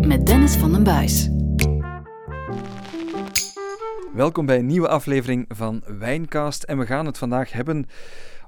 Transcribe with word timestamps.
Met 0.00 0.26
Dennis 0.26 0.56
van 0.56 0.72
den 0.72 0.82
Buis. 0.82 1.28
Welkom 4.12 4.46
bij 4.46 4.58
een 4.58 4.66
nieuwe 4.66 4.88
aflevering 4.88 5.44
van 5.48 5.82
Wijncast 5.98 6.62
en 6.62 6.78
we 6.78 6.86
gaan 6.86 7.06
het 7.06 7.18
vandaag 7.18 7.52
hebben 7.52 7.86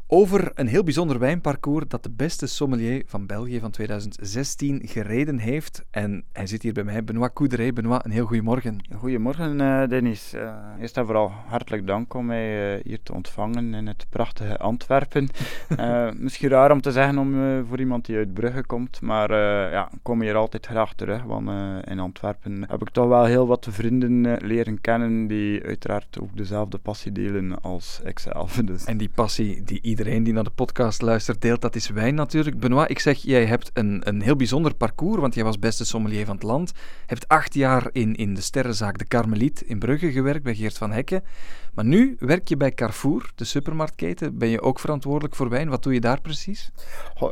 over 0.09 0.51
een 0.55 0.67
heel 0.67 0.83
bijzonder 0.83 1.19
wijnparcours 1.19 1.85
dat 1.89 2.03
de 2.03 2.11
beste 2.11 2.47
sommelier 2.47 3.03
van 3.07 3.27
België 3.27 3.61
van 3.61 3.71
2016 3.71 4.81
gereden 4.85 5.39
heeft. 5.39 5.85
En 5.91 6.25
hij 6.33 6.47
zit 6.47 6.63
hier 6.63 6.73
bij 6.73 6.85
mij, 6.85 7.05
Benoit 7.05 7.33
Coudray. 7.33 7.73
Benoit, 7.73 8.05
een 8.05 8.11
heel 8.11 8.27
goedemorgen. 8.27 8.79
Goedemorgen, 8.99 9.61
uh, 9.61 9.89
Dennis. 9.89 10.35
Uh, 10.35 10.55
eerst 10.81 10.97
en 10.97 11.05
vooral 11.05 11.33
hartelijk 11.47 11.87
dank 11.87 12.15
om 12.15 12.27
mij 12.27 12.77
uh, 12.77 12.85
hier 12.85 13.03
te 13.03 13.13
ontvangen 13.13 13.75
in 13.75 13.87
het 13.87 14.07
prachtige 14.09 14.59
Antwerpen. 14.59 15.29
misschien 16.25 16.49
raar 16.49 16.71
om 16.71 16.81
te 16.81 16.93
zeggen 16.93 17.19
om, 17.19 17.65
voor 17.69 17.79
iemand 17.79 18.07
die 18.07 18.17
uit 18.17 18.35
Brugge 18.35 18.65
komt, 18.65 19.01
maar 19.01 19.33
ja, 19.71 19.89
ik 19.93 19.99
kom 20.03 20.21
hier 20.21 20.35
altijd 20.35 20.67
graag 20.67 20.95
terug, 20.95 21.23
want 21.23 21.49
in 21.87 21.99
Antwerpen 21.99 22.65
heb 22.69 22.81
ik 22.81 22.91
toch 22.91 23.09
wel 23.09 23.25
heel 23.25 23.47
wat 23.47 23.67
vrienden 23.71 24.37
leren 24.47 24.81
kennen 24.81 25.27
die 25.27 25.63
uiteraard 25.63 26.19
ook 26.21 26.37
dezelfde 26.37 26.79
passie 26.79 27.13
delen 27.13 27.63
als 27.63 28.01
ikzelf. 28.05 28.55
Dus. 28.67 28.85
En 28.85 28.97
die 28.97 29.11
passie 29.15 29.63
die 29.65 29.81
iedereen 29.99 30.23
die 30.23 30.33
naar 30.33 30.45
de 30.45 30.51
podcast 30.51 31.03
luistert 31.03 31.41
deelt, 31.41 31.61
dat 31.61 31.75
is 31.75 31.89
wijn 31.89 32.15
natuurlijk. 32.15 32.59
Benoit, 32.59 32.91
ik 32.91 32.99
zeg, 32.99 33.19
jij 33.19 33.47
hebt 33.47 33.71
een, 33.73 34.01
een 34.05 34.21
heel 34.23 34.37
bijzonder 34.37 34.75
parcours, 34.75 35.21
want 35.21 35.35
jij 35.35 35.45
was 35.45 35.59
beste 35.59 35.85
sommelier 35.85 36.25
van 36.27 36.35
het 36.35 36.45
land. 36.45 36.73
Hebt 37.07 37.29
acht 37.29 37.55
jaar 37.55 37.89
in, 37.93 38.15
in 38.15 38.35
de 38.35 38.41
sterrenzaak 38.41 38.99
De 38.99 39.07
Carmeliet 39.07 39.61
in 39.61 39.79
Brugge 39.79 40.13
gewerkt 40.13 40.43
bij 40.43 40.55
Geert 40.55 40.79
van 40.79 40.91
Hekken. 40.91 41.23
Maar 41.77 41.85
nu 41.85 42.17
werk 42.19 42.49
je 42.49 42.57
bij 42.57 42.73
Carrefour, 42.73 43.31
de 43.35 43.45
supermarktketen. 43.45 44.39
Ben 44.39 44.49
je 44.49 44.61
ook 44.61 44.79
verantwoordelijk 44.79 45.35
voor 45.35 45.49
wijn? 45.49 45.69
Wat 45.69 45.83
doe 45.83 45.95
je 45.95 46.01
daar 46.01 46.21
precies? 46.21 46.71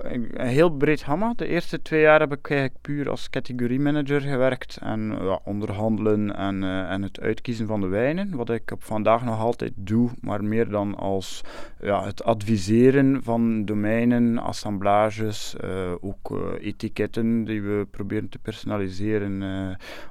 een 0.03 0.47
heel 0.47 0.71
breed 0.71 1.03
gamma. 1.03 1.33
De 1.37 1.47
eerste 1.47 1.83
twee 1.83 2.01
jaar 2.01 2.21
heb 2.21 2.33
ik 2.33 2.51
eigenlijk 2.51 2.81
puur 2.81 3.11
als 3.11 3.31
categoriemanager 3.31 4.21
gewerkt. 4.21 4.77
En 4.77 5.19
ja, 5.23 5.41
onderhandelen 5.45 6.37
en, 6.37 6.63
uh, 6.63 6.91
en 6.91 7.03
het 7.03 7.21
uitkiezen 7.21 7.67
van 7.67 7.81
de 7.81 7.87
wijnen. 7.87 8.37
Wat 8.37 8.51
ik 8.51 8.71
op 8.71 8.85
vandaag 8.85 9.25
nog 9.25 9.39
altijd 9.39 9.73
doe, 9.75 10.11
maar 10.21 10.45
meer 10.45 10.69
dan 10.69 10.95
als 10.97 11.41
ja, 11.81 12.05
het 12.05 12.25
adviseren 12.55 13.23
van 13.23 13.65
domeinen, 13.65 14.39
assemblages, 14.39 15.57
uh, 15.65 15.93
ook 16.01 16.31
uh, 16.31 16.67
etiketten 16.67 17.45
die 17.45 17.63
we 17.63 17.87
proberen 17.91 18.29
te 18.29 18.39
personaliseren 18.39 19.43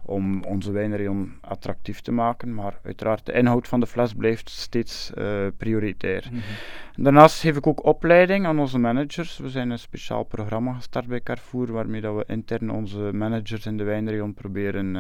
om 0.06 0.44
onze 0.44 0.72
wijnregio 0.72 1.28
attractief 1.42 2.02
te 2.02 2.12
maken. 2.12 2.54
Maar 2.54 2.80
uiteraard 2.84 3.26
de 3.26 3.34
inhoud 3.34 3.68
van 3.68 3.80
de 3.80 3.88
fles 3.88 4.14
blijft 4.14 4.50
steeds 4.50 5.12
prioritair. 5.58 6.28
Mm 6.32 6.38
-hmm. 6.38 7.04
Daarnaast 7.04 7.40
geef 7.40 7.58
ik 7.58 7.68
ook 7.68 7.86
opleiding 7.86 8.46
aan 8.46 8.60
onze 8.60 8.80
managers. 8.80 9.38
We 9.38 9.50
zijn 9.50 9.70
een 9.70 9.80
speciaal 9.80 10.24
programma 10.24 10.74
gestart 10.74 11.08
bij 11.08 11.22
Carrefour, 11.22 11.72
waarmee 11.72 12.02
dat 12.02 12.16
we 12.16 12.24
intern 12.28 12.72
onze 12.72 13.00
managers 13.14 13.66
in 13.66 13.78
de 13.78 13.84
wijnregio 13.84 14.32
proberen 14.32 14.96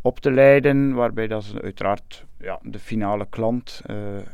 op 0.00 0.20
te 0.20 0.30
leiden, 0.30 0.94
waarbij 0.94 1.26
dat 1.26 1.44
ze 1.44 1.62
uiteraard 1.62 2.26
ja, 2.38 2.58
de 2.62 2.78
finale 2.78 3.26
klant 3.30 3.82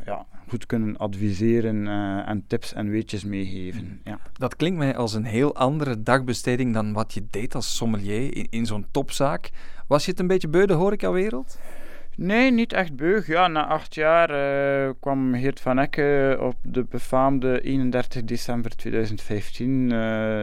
ja, 0.04 0.26
goed 0.50 0.66
kunnen 0.66 0.96
adviseren 0.96 1.86
en 2.26 2.44
tips 2.46 2.72
en 2.72 2.90
weetjes 2.90 3.24
meegeven. 3.24 3.84
Mhm. 3.84 4.10
Ja. 4.10 4.18
Dat 4.32 4.56
klinkt 4.56 4.78
mij 4.78 4.96
als 4.96 5.14
een 5.14 5.24
heel 5.24 5.54
andere 5.54 6.02
dagbesteding 6.02 6.74
dan 6.74 6.92
wat 6.92 7.14
je 7.14 7.26
deed 7.30 7.54
als 7.54 7.76
sommelier 7.76 8.36
in, 8.36 8.46
in 8.50 8.66
zo'n 8.66 8.86
topzaak. 8.90 9.50
Was 9.86 10.04
je 10.04 10.10
het 10.10 10.20
een 10.20 10.26
beetje 10.26 10.48
beu 10.48 10.66
de 10.66 10.72
horecawereld? 10.72 11.58
Nee, 12.16 12.50
niet 12.50 12.72
echt 12.72 12.96
beug. 12.96 13.26
Ja, 13.26 13.48
na 13.48 13.66
acht 13.66 13.94
jaar 13.94 14.30
uh, 14.30 14.90
kwam 15.00 15.34
Geert 15.34 15.60
van 15.60 15.78
Ecke 15.78 16.36
op 16.40 16.54
de 16.62 16.84
befaamde 16.84 17.60
31 17.60 18.24
december 18.24 18.76
2015 18.76 19.70
uh, 19.70 19.90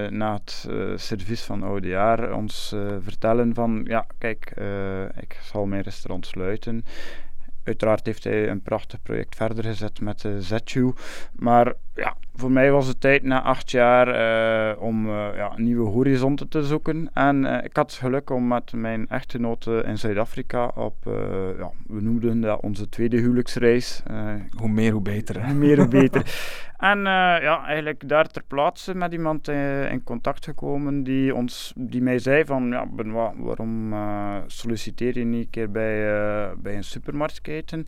na 0.10 0.34
het 0.34 0.68
uh, 0.70 0.92
service 0.96 1.46
van 1.46 1.64
Oudejaar 1.64 2.34
ons 2.34 2.76
vertellen 3.00 3.54
van 3.54 3.86
ja, 3.88 4.06
kijk, 4.18 4.54
ik 5.20 5.40
zal 5.42 5.66
mijn 5.66 5.82
restaurant 5.82 6.26
sluiten. 6.26 6.84
Uiteraard 7.68 8.06
heeft 8.06 8.24
hij 8.24 8.50
een 8.50 8.62
prachtig 8.62 9.02
project 9.02 9.36
verder 9.36 9.64
gezet 9.64 10.02
met 10.02 10.22
de 10.22 10.42
ZU. 10.42 10.92
Maar 11.34 11.74
ja, 11.96 12.18
voor 12.38 12.52
mij 12.52 12.72
was 12.72 12.88
het 12.88 13.02
tijd 13.02 13.24
na 13.24 13.42
acht 13.42 13.72
jaar 13.72 14.08
uh, 14.08 14.82
om 14.82 15.08
uh, 15.08 15.28
ja, 15.36 15.54
nieuwe 15.56 15.90
horizonten 15.90 16.50
te 16.50 16.64
zoeken. 16.64 17.10
En 17.14 17.44
uh, 17.44 17.58
ik 17.64 17.76
had 17.76 17.92
het 17.92 18.00
geluk 18.00 18.30
om 18.30 18.48
met 18.48 18.74
mijn 18.74 19.08
echtgenote 19.08 19.84
in 19.86 19.98
Zuid-Afrika 19.98 20.72
op, 20.76 20.96
ja, 21.58 21.72
we 21.88 22.02
noemden 22.02 22.42
dat 22.42 22.62
onze 22.62 22.90
tweede 22.90 23.18
huwelijksreis. 23.18 24.04
hoe 24.58 24.70
meer, 24.70 24.92
hoe 24.92 25.02
beter. 25.02 25.46
Hoe 25.46 25.54
meer, 25.54 25.78
hoe 25.78 25.88
beter. 25.88 26.22
en 26.92 27.00
ja, 27.02 27.66
eigenlijk 27.66 28.10
daar 28.10 28.28
ter 28.28 28.44
plaatse 28.48 28.96
met 28.96 29.14
iemand 29.14 29.48
in 29.90 30.04
contact 30.04 30.46
gekomen 30.46 31.04
die, 31.04 31.36
ons, 31.36 31.74
die 31.76 32.02
mij 32.02 32.20
zei 32.20 32.46
van, 32.46 32.68
ja 32.70 32.86
Benoit, 32.86 33.34
waarom 33.38 33.96
solliciteer 34.48 35.18
je 35.18 35.26
niet 35.26 35.44
een 35.44 35.50
keer 35.50 35.72
bij, 35.72 36.56
bij 36.58 36.76
een 36.76 36.84
supermarktketen? 36.84 37.88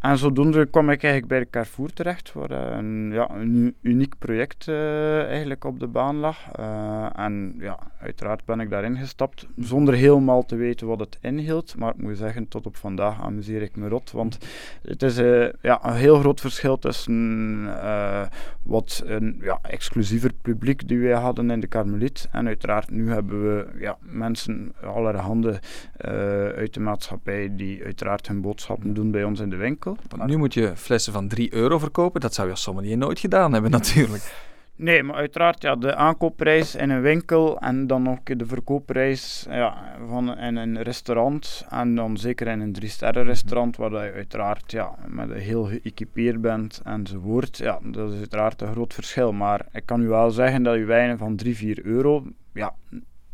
En 0.00 0.18
zodoende 0.18 0.66
kwam 0.66 0.90
ik 0.90 1.02
eigenlijk 1.02 1.32
bij 1.32 1.46
Carrefour 1.50 1.92
terecht, 1.92 2.32
waar 2.32 2.50
een, 2.50 3.10
ja, 3.12 3.30
een 3.30 3.74
uniek 3.80 4.14
project 4.18 4.66
uh, 4.66 5.22
eigenlijk 5.24 5.64
op 5.64 5.80
de 5.80 5.86
baan 5.86 6.16
lag. 6.16 6.36
Uh, 6.60 7.06
en 7.18 7.54
ja, 7.58 7.78
uiteraard 8.00 8.44
ben 8.44 8.60
ik 8.60 8.70
daarin 8.70 8.96
gestapt, 8.96 9.46
zonder 9.56 9.94
helemaal 9.94 10.44
te 10.44 10.56
weten 10.56 10.86
wat 10.86 11.00
het 11.00 11.18
inhield. 11.20 11.76
Maar 11.76 11.94
ik 11.94 12.02
moet 12.02 12.16
zeggen, 12.16 12.48
tot 12.48 12.66
op 12.66 12.76
vandaag 12.76 13.22
amuseer 13.22 13.62
ik 13.62 13.76
me 13.76 13.88
rot, 13.88 14.10
want 14.10 14.38
het 14.82 15.02
is 15.02 15.16
ja, 15.62 15.84
een 15.84 15.94
heel 15.94 16.18
groot 16.18 16.40
verschil 16.40 16.78
tussen 16.78 17.64
wat 18.62 19.02
een 19.06 19.38
ja, 19.42 19.58
exclusiever 19.62 20.32
publiek 20.42 20.88
die 20.88 20.98
wij 20.98 21.12
hadden 21.12 21.50
in 21.50 21.60
de 21.60 21.68
Carmeliet. 21.68 22.28
En 22.32 22.46
uiteraard 22.46 22.90
nu 22.90 23.10
hebben 23.10 23.42
we 23.42 23.66
ja, 23.78 23.96
mensen 24.00 24.72
allerhande 24.82 25.60
uit 26.56 26.74
de 26.74 26.80
maatschappij 26.80 27.56
die 27.56 27.84
uiteraard 27.84 28.28
hun 28.28 28.40
boodschappen 28.40 28.94
doen 28.94 29.10
bij 29.10 29.24
ons 29.24 29.40
in 29.40 29.50
de 29.50 29.56
winkel. 29.56 29.89
Nu 30.24 30.36
moet 30.36 30.54
je 30.54 30.72
flessen 30.76 31.12
van 31.12 31.28
3 31.28 31.54
euro 31.54 31.78
verkopen. 31.78 32.20
Dat 32.20 32.34
zou 32.34 32.46
je 32.46 32.52
als 32.52 32.62
sommelier 32.62 32.96
nooit 32.96 33.18
gedaan 33.18 33.52
hebben 33.52 33.70
natuurlijk. 33.80 34.48
Nee, 34.80 35.02
maar 35.02 35.16
uiteraard, 35.16 35.62
ja, 35.62 35.76
de 35.76 35.94
aankoopprijs 35.94 36.74
in 36.74 36.90
een 36.90 37.00
winkel 37.00 37.58
en 37.58 37.86
dan 37.86 38.02
nog 38.02 38.18
de 38.22 38.46
verkoopprijs 38.46 39.46
ja, 39.48 39.94
van 40.08 40.38
in 40.38 40.56
een 40.56 40.82
restaurant. 40.82 41.64
En 41.68 41.94
dan 41.94 42.16
zeker 42.16 42.46
in 42.46 42.60
een 42.60 42.72
drie-sterren 42.72 43.24
restaurant, 43.24 43.76
waar 43.76 44.04
je 44.04 44.12
uiteraard 44.12 44.70
ja, 44.72 44.94
met 45.06 45.32
heel 45.32 45.64
geëquipeerd 45.64 46.40
bent 46.40 46.80
enzovoort. 46.84 47.56
Ja, 47.56 47.78
dat 47.82 48.12
is 48.12 48.18
uiteraard 48.18 48.62
een 48.62 48.72
groot 48.72 48.94
verschil. 48.94 49.32
Maar 49.32 49.66
ik 49.72 49.86
kan 49.86 50.02
u 50.02 50.08
wel 50.08 50.30
zeggen 50.30 50.62
dat 50.62 50.76
je 50.76 50.84
wijnen 50.84 51.18
van 51.18 51.36
3, 51.36 51.56
4 51.56 51.84
euro, 51.84 52.24
ja, 52.52 52.74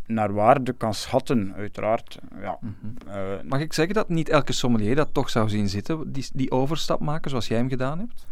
naar 0.06 0.32
waarde 0.32 0.72
kan 0.72 0.94
schatten, 0.94 1.54
uiteraard. 1.56 2.18
Ja. 2.40 2.58
Mm 2.60 2.74
uh, 3.08 3.14
Mag 3.48 3.60
ik 3.60 3.72
zeggen 3.72 3.94
dat 3.94 4.08
niet 4.08 4.28
elke 4.28 4.52
sommelier 4.52 4.94
dat 4.94 5.08
toch 5.14 5.30
zou 5.30 5.48
zien 5.48 5.68
zitten, 5.68 6.12
die, 6.12 6.28
die 6.32 6.50
overstap 6.50 7.00
maken 7.00 7.30
zoals 7.30 7.48
jij 7.48 7.58
hem 7.58 7.68
gedaan 7.68 7.98
hebt? 7.98 8.26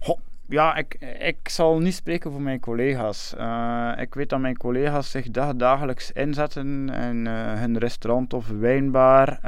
Ho, 0.00 0.18
ja, 0.48 0.76
ik, 0.76 0.94
ik 1.18 1.48
zal 1.48 1.78
niet 1.78 1.94
spreken 1.94 2.30
voor 2.30 2.40
mijn 2.40 2.60
collega's. 2.60 3.34
Uh, 3.38 3.92
ik 3.96 4.14
weet 4.14 4.28
dat 4.28 4.40
mijn 4.40 4.56
collega's 4.56 5.10
zich 5.10 5.30
dag, 5.30 5.54
dagelijks 5.54 6.12
inzetten 6.12 6.88
in 6.88 7.26
uh, 7.26 7.32
hun 7.52 7.78
restaurant 7.78 8.34
of 8.34 8.48
wijnbar. 8.48 9.38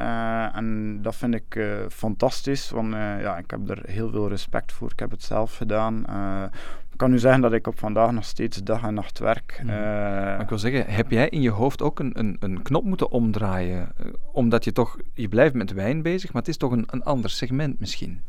en 0.55 0.99
dat 1.03 1.17
vind 1.17 1.35
ik 1.35 1.67
fantastisch, 1.89 2.71
want 2.71 2.93
ja, 2.93 3.37
ik 3.37 3.51
heb 3.51 3.71
er 3.71 3.83
heel 3.87 4.11
veel 4.11 4.29
respect 4.29 4.73
voor. 4.73 4.91
Ik 4.91 4.99
heb 4.99 5.11
het 5.11 5.23
zelf 5.23 5.57
gedaan. 5.57 6.05
Ik 6.95 7.01
kan 7.01 7.13
u 7.13 7.19
zeggen 7.19 7.41
dat 7.41 7.53
ik 7.53 7.67
op 7.67 7.79
vandaag 7.79 8.11
nog 8.11 8.25
steeds 8.25 8.63
dag 8.63 8.83
en 8.83 8.95
nacht 8.95 9.19
werk. 9.19 9.61
Mm. 9.63 9.69
Uh, 9.69 10.41
ik 10.41 10.49
wil 10.49 10.59
zeggen, 10.59 10.87
heb 10.87 11.11
jij 11.11 11.29
in 11.29 11.41
je 11.41 11.51
hoofd 11.51 11.83
ook 11.83 11.99
een, 11.99 12.19
een, 12.19 12.37
een 12.41 12.63
knop 12.63 12.85
moeten 12.85 13.11
omdraaien? 13.11 13.93
Uh, 14.01 14.13
omdat 14.33 14.65
je 14.65 14.73
toch, 14.73 14.99
je 15.15 15.29
blijft 15.29 15.55
met 15.55 15.73
wijn 15.73 16.03
bezig, 16.03 16.33
maar 16.33 16.43
het 16.43 16.51
is 16.51 16.57
toch 16.57 16.73
een, 16.73 16.87
een 16.91 17.03
ander 17.03 17.31
segment 17.31 17.81
misschien? 17.81 18.23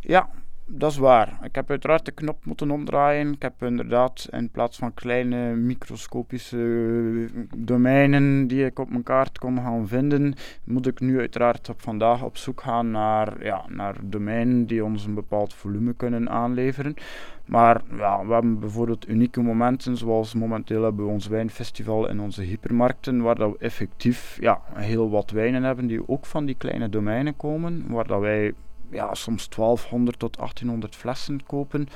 Ja, 0.00 0.28
dat 0.68 0.90
is 0.90 0.96
waar. 0.96 1.38
Ik 1.42 1.54
heb 1.54 1.70
uiteraard 1.70 2.04
de 2.04 2.12
knop 2.12 2.44
moeten 2.44 2.70
omdraaien. 2.70 3.32
Ik 3.32 3.42
heb 3.42 3.62
inderdaad 3.62 4.28
in 4.30 4.50
plaats 4.50 4.78
van 4.78 4.94
kleine 4.94 5.54
microscopische 5.54 7.28
domeinen 7.56 8.46
die 8.46 8.64
ik 8.64 8.78
op 8.78 8.90
mijn 8.90 9.02
kaart 9.02 9.38
kon 9.38 9.56
gaan 9.56 9.88
vinden, 9.88 10.34
moet 10.64 10.86
ik 10.86 11.00
nu 11.00 11.18
uiteraard 11.18 11.68
op 11.68 11.82
vandaag 11.82 12.22
op 12.22 12.36
zoek 12.36 12.60
gaan 12.60 12.90
naar, 12.90 13.44
ja, 13.44 13.64
naar 13.68 13.94
domeinen 14.02 14.66
die 14.66 14.84
ons 14.84 15.04
een 15.04 15.14
bepaald 15.14 15.54
volume 15.54 15.94
kunnen 15.94 16.30
aanleveren. 16.30 16.94
Maar 17.46 17.82
ja, 17.96 18.26
we 18.26 18.32
hebben 18.32 18.58
bijvoorbeeld 18.58 19.08
unieke 19.08 19.42
momenten, 19.42 19.96
zoals 19.96 20.34
momenteel 20.34 20.82
hebben 20.82 21.04
we 21.04 21.10
ons 21.10 21.26
wijnfestival 21.26 22.08
in 22.08 22.20
onze 22.20 22.42
hypermarkten, 22.42 23.22
waar 23.22 23.34
dat 23.34 23.50
we 23.50 23.58
effectief 23.58 24.38
ja, 24.40 24.60
heel 24.74 25.10
wat 25.10 25.30
wijnen 25.30 25.62
hebben 25.62 25.86
die 25.86 26.08
ook 26.08 26.26
van 26.26 26.44
die 26.44 26.56
kleine 26.58 26.88
domeinen 26.88 27.36
komen, 27.36 27.84
waar 27.88 28.06
dat 28.06 28.20
wij 28.20 28.52
ja, 28.92 29.14
soms 29.14 29.48
1200 29.50 30.18
tot 30.18 30.38
1800 30.38 30.96
flessen 30.96 31.44
kopen. 31.46 31.88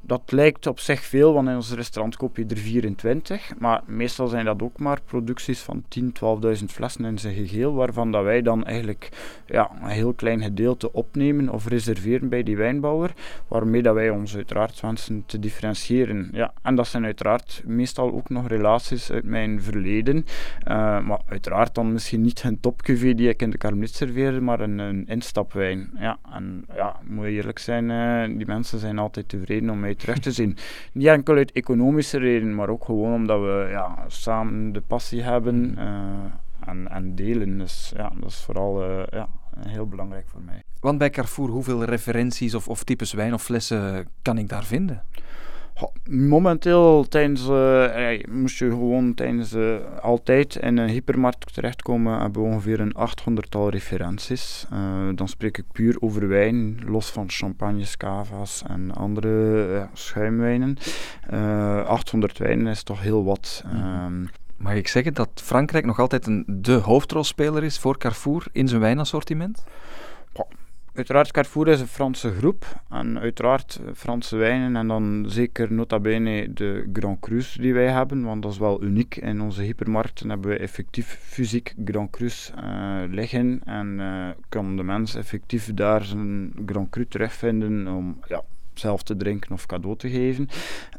Dat 0.00 0.32
lijkt 0.32 0.66
op 0.66 0.78
zich 0.78 1.04
veel, 1.04 1.32
want 1.32 1.48
in 1.48 1.54
ons 1.54 1.72
restaurant 1.72 2.16
koop 2.16 2.36
je 2.36 2.44
er 2.48 2.56
24. 2.56 3.58
Maar 3.58 3.82
meestal 3.86 4.26
zijn 4.26 4.44
dat 4.44 4.62
ook 4.62 4.78
maar 4.78 5.00
producties 5.04 5.60
van 5.60 5.84
10, 5.88 6.12
12.000 6.58 6.64
flessen 6.64 7.04
in 7.04 7.18
zijn 7.18 7.34
geheel, 7.34 7.74
waarvan 7.74 8.12
dat 8.12 8.24
wij 8.24 8.42
dan 8.42 8.64
eigenlijk 8.64 9.08
ja, 9.46 9.70
een 9.82 9.88
heel 9.88 10.12
klein 10.12 10.42
gedeelte 10.42 10.92
opnemen 10.92 11.48
of 11.48 11.66
reserveren 11.66 12.28
bij 12.28 12.42
die 12.42 12.56
wijnbouwer, 12.56 13.14
waarmee 13.48 13.82
dat 13.82 13.94
wij 13.94 14.10
ons 14.10 14.36
uiteraard 14.36 14.80
wensen 14.80 15.22
te 15.26 15.38
differentiëren. 15.38 16.28
Ja, 16.32 16.52
en 16.62 16.74
dat 16.74 16.86
zijn 16.86 17.04
uiteraard 17.04 17.62
meestal 17.66 18.12
ook 18.12 18.28
nog 18.28 18.48
relaties 18.48 19.12
uit 19.12 19.24
mijn 19.24 19.62
verleden, 19.62 20.16
uh, 20.16 21.00
maar 21.00 21.20
uiteraard 21.26 21.74
dan 21.74 21.92
misschien 21.92 22.20
niet 22.20 22.42
een 22.42 22.60
topcuvée 22.60 23.14
die 23.14 23.28
ik 23.28 23.42
in 23.42 23.50
de 23.50 23.58
Carmelit 23.58 23.94
serveerde, 23.94 24.40
maar 24.40 24.60
een, 24.60 24.78
een 24.78 25.06
instapwijn. 25.06 25.90
Ja, 25.98 26.18
en 26.34 26.64
ja, 26.74 26.96
moet 27.04 27.26
eerlijk 27.26 27.58
zijn, 27.58 27.90
uh, 27.90 28.36
die 28.36 28.46
mensen 28.46 28.78
zijn 28.78 28.98
altijd 28.98 29.28
tevreden 29.28 29.70
om 29.70 29.80
mij 29.80 29.89
terug 29.96 30.18
te 30.18 30.32
zien. 30.32 30.56
Niet 30.92 31.06
enkel 31.06 31.36
uit 31.36 31.52
economische 31.52 32.18
redenen, 32.18 32.54
maar 32.54 32.68
ook 32.68 32.84
gewoon 32.84 33.12
omdat 33.12 33.40
we 33.40 33.66
ja, 33.70 34.04
samen 34.06 34.72
de 34.72 34.80
passie 34.80 35.22
hebben 35.22 35.74
uh, 35.78 36.68
en, 36.68 36.90
en, 36.90 37.14
delen. 37.14 37.58
Dus 37.58 37.92
ja, 37.96 38.12
dat 38.20 38.30
is 38.30 38.42
vooral 38.42 38.90
uh, 38.90 39.02
ja, 39.10 39.28
heel 39.66 39.86
belangrijk 39.86 40.28
voor 40.28 40.42
mij. 40.42 40.62
Want 40.80 40.98
bij 40.98 41.10
Carrefour, 41.10 41.48
hoeveel 41.48 41.84
referenties 41.84 42.54
of, 42.54 42.68
of 42.68 42.84
types 42.84 43.12
wijn 43.12 43.34
of 43.34 43.42
flessen 43.42 44.08
kan 44.22 44.38
ik 44.38 44.48
daar 44.48 44.64
vinden? 44.64 45.02
Momenteel 46.10 47.08
tijdens, 47.08 47.48
uh, 47.48 48.20
moest 48.30 48.58
je 48.58 48.68
gewoon 48.68 49.14
tijdens 49.14 49.52
uh, 49.52 49.76
altijd 50.00 50.56
in 50.56 50.76
een 50.76 50.88
hypermarkt 50.88 51.54
terechtkomen, 51.54 52.20
hebben 52.20 52.42
we 52.42 52.48
ongeveer 52.48 52.80
een 52.80 52.94
800-tal 52.96 53.68
referenties. 53.68 54.66
Uh, 54.72 55.08
dan 55.14 55.28
spreek 55.28 55.58
ik 55.58 55.64
puur 55.72 55.96
over 56.00 56.28
wijn, 56.28 56.78
los 56.86 57.10
van 57.10 57.30
champagnes, 57.30 57.96
cava's 57.96 58.62
en 58.68 58.94
andere 58.94 59.88
schuimwijnen. 59.92 60.76
800 61.30 62.38
wijnen 62.38 62.66
is 62.66 62.82
toch 62.82 63.02
heel 63.02 63.24
wat. 63.24 63.64
Um, 63.74 64.28
Mag 64.56 64.74
ik 64.74 64.88
zeggen 64.88 65.14
dat 65.14 65.28
Frankrijk 65.34 65.84
nog 65.84 65.98
altijd 65.98 66.26
een, 66.26 66.44
de 66.46 66.72
hoofdrolspeler 66.72 67.64
is 67.64 67.78
voor 67.78 67.98
Carrefour 67.98 68.46
in 68.52 68.68
zijn 68.68 68.80
wijnassortiment? 68.80 69.64
Uiteraard, 71.00 71.30
Carrefour 71.30 71.68
is 71.68 71.80
een 71.80 71.86
Franse 71.86 72.32
groep 72.32 72.64
en 72.88 73.18
uiteraard 73.18 73.80
Franse 73.94 74.36
wijnen 74.36 74.76
en 74.76 74.88
dan 74.88 75.24
zeker 75.28 75.72
nota 75.72 76.00
bene 76.00 76.52
de 76.52 76.88
Grand 76.92 77.20
Crus 77.20 77.52
die 77.52 77.74
wij 77.74 77.88
hebben, 77.88 78.22
want 78.24 78.42
dat 78.42 78.52
is 78.52 78.58
wel 78.58 78.82
uniek. 78.82 79.16
In 79.16 79.40
onze 79.40 79.62
hypermarkten 79.62 80.28
hebben 80.28 80.50
we 80.50 80.58
effectief 80.58 81.18
fysiek 81.20 81.74
Grand 81.84 82.10
Crus 82.10 82.52
uh, 82.56 83.02
liggen 83.08 83.60
en 83.64 83.98
uh, 83.98 84.28
kan 84.48 84.76
de 84.76 84.82
mens 84.82 85.14
effectief 85.14 85.74
daar 85.74 86.04
zijn 86.04 86.52
Grand 86.66 86.90
Cru 86.90 87.06
terugvinden 87.06 87.88
om 87.88 88.20
ja, 88.28 88.42
zelf 88.74 89.02
te 89.02 89.16
drinken 89.16 89.52
of 89.52 89.66
cadeau 89.66 89.96
te 89.96 90.10
geven. 90.10 90.48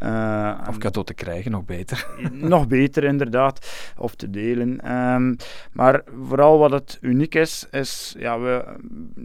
Uh, 0.04 0.62
of 0.70 0.78
cadeau 0.78 1.06
te 1.06 1.14
krijgen, 1.14 1.52
nog 1.52 1.66
beter. 1.66 2.08
nog 2.32 2.68
beter, 2.68 3.04
inderdaad. 3.04 3.68
Of 3.98 4.16
te 4.16 4.30
delen. 4.30 4.92
Um, 4.92 5.36
maar 5.72 6.04
vooral 6.28 6.58
wat 6.58 6.72
het 6.72 6.98
uniek 7.02 7.36
is, 7.36 7.68
is, 7.72 8.16
ja, 8.18 8.40
we, 8.40 8.64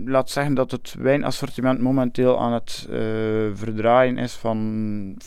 laat 0.04 0.30
zeggen 0.30 0.54
dat 0.54 0.70
het 0.70 0.94
wijnassortiment 0.98 1.80
momenteel 1.80 2.40
aan 2.40 2.52
het 2.52 2.86
uh, 2.90 2.96
verdraaien 3.54 4.18
is 4.18 4.32
van 4.32 5.14
50% 5.14 5.18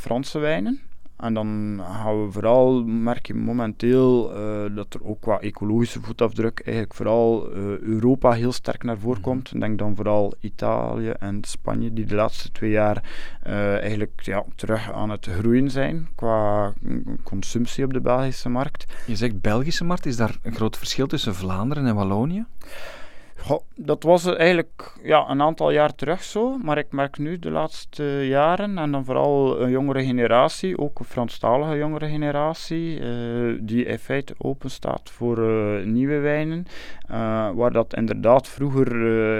Franse 0.00 0.38
wijnen. 0.38 0.80
En 1.24 1.34
dan 1.34 1.80
gaan 2.02 2.24
we 2.24 2.32
vooral, 2.32 2.84
merk 2.84 3.26
je 3.26 3.34
momenteel, 3.34 4.36
uh, 4.36 4.76
dat 4.76 4.94
er 4.94 5.04
ook 5.04 5.20
qua 5.20 5.40
ecologische 5.40 6.00
voetafdruk 6.00 6.60
eigenlijk 6.60 6.94
vooral 6.94 7.50
uh, 7.50 7.78
Europa 7.78 8.32
heel 8.32 8.52
sterk 8.52 8.82
naar 8.82 8.98
voren 8.98 9.20
mhm. 9.20 9.28
komt. 9.28 9.54
Ik 9.54 9.60
denk 9.60 9.78
dan 9.78 9.96
vooral 9.96 10.34
Italië 10.40 11.08
en 11.08 11.38
Spanje, 11.44 11.92
die 11.92 12.04
de 12.04 12.14
laatste 12.14 12.52
twee 12.52 12.70
jaar 12.70 13.02
uh, 13.46 13.76
eigenlijk 13.76 14.20
ja, 14.22 14.44
terug 14.54 14.92
aan 14.92 15.10
het 15.10 15.26
groeien 15.26 15.70
zijn 15.70 16.08
qua 16.14 16.72
consumptie 17.22 17.84
op 17.84 17.92
de 17.92 18.00
Belgische 18.00 18.48
markt. 18.48 18.92
Je 19.06 19.16
zegt 19.16 19.40
Belgische 19.40 19.84
markt, 19.84 20.06
is 20.06 20.16
daar 20.16 20.38
een 20.42 20.54
groot 20.54 20.76
verschil 20.76 21.06
tussen 21.06 21.34
Vlaanderen 21.34 21.86
en 21.86 21.94
Wallonië? 21.94 22.44
Dat 23.76 24.02
was 24.02 24.26
eigenlijk 24.26 24.92
ja, 25.02 25.28
een 25.28 25.42
aantal 25.42 25.70
jaar 25.70 25.94
terug 25.94 26.22
zo, 26.22 26.58
maar 26.58 26.78
ik 26.78 26.92
merk 26.92 27.18
nu 27.18 27.38
de 27.38 27.50
laatste 27.50 28.26
jaren, 28.26 28.78
en 28.78 28.90
dan 28.90 29.04
vooral 29.04 29.60
een 29.60 29.70
jongere 29.70 30.04
generatie, 30.04 30.78
ook 30.78 30.98
een 30.98 31.04
Franstalige 31.04 31.76
jongere 31.76 32.08
generatie, 32.08 33.00
uh, 33.00 33.58
die 33.60 33.84
in 33.84 33.98
feite 33.98 34.34
open 34.38 34.70
staat 34.70 35.10
voor 35.10 35.38
uh, 35.38 35.84
nieuwe 35.84 36.18
wijnen. 36.18 36.66
Uh, 37.10 37.50
waar 37.50 37.72
dat 37.72 37.94
inderdaad 37.94 38.48
vroeger 38.48 38.96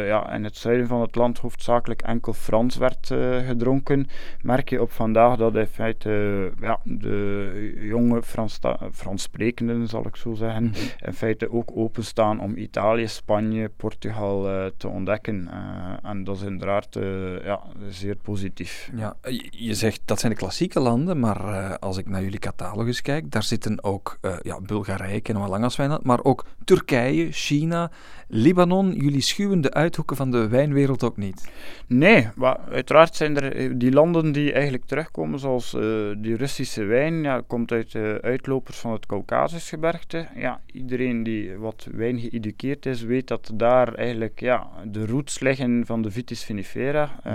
ja, 0.06 0.32
in 0.32 0.44
het 0.44 0.56
zuiden 0.56 0.87
van 0.87 1.00
het 1.00 1.14
land 1.14 1.38
hoofdzakelijk 1.38 2.02
enkel 2.02 2.32
Frans 2.32 2.76
werd 2.76 3.14
gedronken, 3.47 4.06
merk 4.43 4.69
je 4.70 4.81
op 4.81 4.90
vandaag 4.90 5.37
dat 5.37 5.55
in 5.55 5.67
feite 5.67 6.50
ja, 6.61 6.81
de 6.82 7.79
jonge 7.81 8.23
Frans, 8.23 8.58
Frans 8.93 9.23
sprekenden, 9.23 9.88
zal 9.88 10.06
ik 10.06 10.17
zo 10.17 10.35
zeggen, 10.35 10.64
mhm. 10.64 10.76
in 11.06 11.12
feite 11.12 11.52
ook 11.52 11.70
openstaan 11.75 12.40
om 12.40 12.56
Italië, 12.56 13.08
Spanje, 13.08 13.69
Portugal 13.84 14.50
uh, 14.50 14.66
te 14.76 14.88
ontdekken. 14.88 15.48
Uh, 15.52 16.10
en 16.10 16.25
dat 16.25 16.36
is 16.36 16.42
inderdaad 16.42 16.96
uh, 16.96 17.44
ja, 17.44 17.60
zeer 17.88 18.16
positief. 18.16 18.90
Ja, 18.96 19.16
je 19.50 19.75
zegt 19.75 20.00
dat 20.04 20.20
zijn 20.20 20.32
de 20.32 20.38
klassieke 20.38 20.81
landen, 20.81 21.20
maar 21.20 21.38
als 21.78 21.96
ik 21.98 22.08
naar 22.08 22.22
jullie 22.22 22.38
catalogus 22.38 23.02
kijk, 23.02 23.31
daar 23.31 23.42
zitten 23.42 23.84
ook 23.84 24.19
ja, 24.42 24.60
Bulgarije, 24.60 25.20
kennen 25.20 25.44
we 25.44 25.48
lang 25.48 25.64
als 25.64 25.76
wij 25.76 25.98
maar 26.02 26.25
ook 26.25 26.44
Turkije, 26.64 27.32
China, 27.32 27.90
Libanon. 28.28 28.92
Jullie 28.92 29.20
schuwen 29.20 29.60
de 29.60 29.72
uithoeken 29.72 30.16
van 30.16 30.30
de 30.30 30.48
wijnwereld 30.48 31.02
ook 31.02 31.16
niet? 31.16 31.50
Nee, 31.87 32.28
maar 32.34 32.58
uiteraard 32.70 33.16
zijn 33.16 33.37
er 33.40 33.78
die 33.78 33.92
landen 33.92 34.32
die 34.32 34.52
eigenlijk 34.52 34.84
terugkomen, 34.84 35.38
zoals 35.38 35.70
die 36.19 36.37
Russische 36.37 36.84
wijn, 36.84 37.22
ja, 37.22 37.42
komt 37.46 37.72
uit 37.72 37.92
de 37.92 38.19
uitlopers 38.22 38.78
van 38.78 38.92
het 38.92 39.06
Caucasusgebergte. 39.06 40.26
Ja, 40.37 40.60
iedereen 40.72 41.22
die 41.22 41.56
wat 41.58 41.88
wijn 41.92 42.19
geëduceerd 42.19 42.87
is, 42.87 43.02
weet 43.02 43.28
dat 43.28 43.50
daar 43.54 43.72
daar 43.75 43.94
eigenlijk 43.94 44.41
ja, 44.41 44.67
de 44.85 45.06
roots 45.06 45.41
liggen 45.41 45.87
van 45.87 46.03
de 46.03 46.11
Vitis 46.11 46.44
vinifera. 46.44 47.11
Uh, 47.26 47.32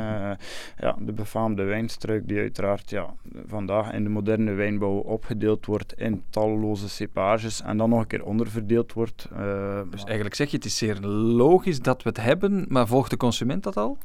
ja, 0.78 0.96
de 1.00 1.12
befaamde 1.12 1.64
wijnstruik 1.64 2.28
die 2.28 2.40
uiteraard 2.40 2.90
ja, 2.90 3.14
vandaag 3.46 3.94
in 3.94 4.04
de 4.04 4.10
moderne 4.10 4.52
wijnbouw 4.52 4.98
opgedeeld 4.98 5.66
wordt 5.66 5.94
in 5.98 6.24
talloze 6.30 6.90
cepages 6.90 7.62
en 7.62 7.78
dan 7.78 7.90
nog 7.90 8.00
een 8.00 8.08
keer 8.08 8.26
onderverdeeld 8.26 8.94
wordt. 8.94 9.28
Uh, 9.34 9.82
dus 9.92 10.04
eigenlijk 10.04 10.36
zeg 10.36 10.50
je, 10.50 10.56
het 10.56 10.66
is 10.66 10.78
zeer 10.78 11.00
logisch 11.00 11.82
dat 11.82 12.04
we 12.04 12.10
het 12.10 12.22
hebben, 12.22 12.66
maar 12.68 12.88
volgt 12.88 13.10
de 13.10 13.18
consument 13.18 13.64
dat 13.64 13.78
al? 13.78 13.98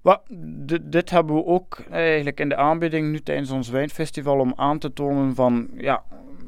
Well, 0.00 0.18
dit 0.82 1.10
hebben 1.10 1.34
we 1.34 1.44
ook 1.44 1.78
eigenlijk 1.90 2.40
in 2.40 2.48
de 2.48 2.56
aanbieding 2.56 3.10
nu 3.10 3.20
tijdens 3.20 3.50
ons 3.50 3.68
wijnfestival 3.68 4.38
om 4.38 4.52
aan 4.56 4.78
te 4.78 4.92
tonen 4.92 5.34
van 5.34 5.68
ja, 5.74 6.02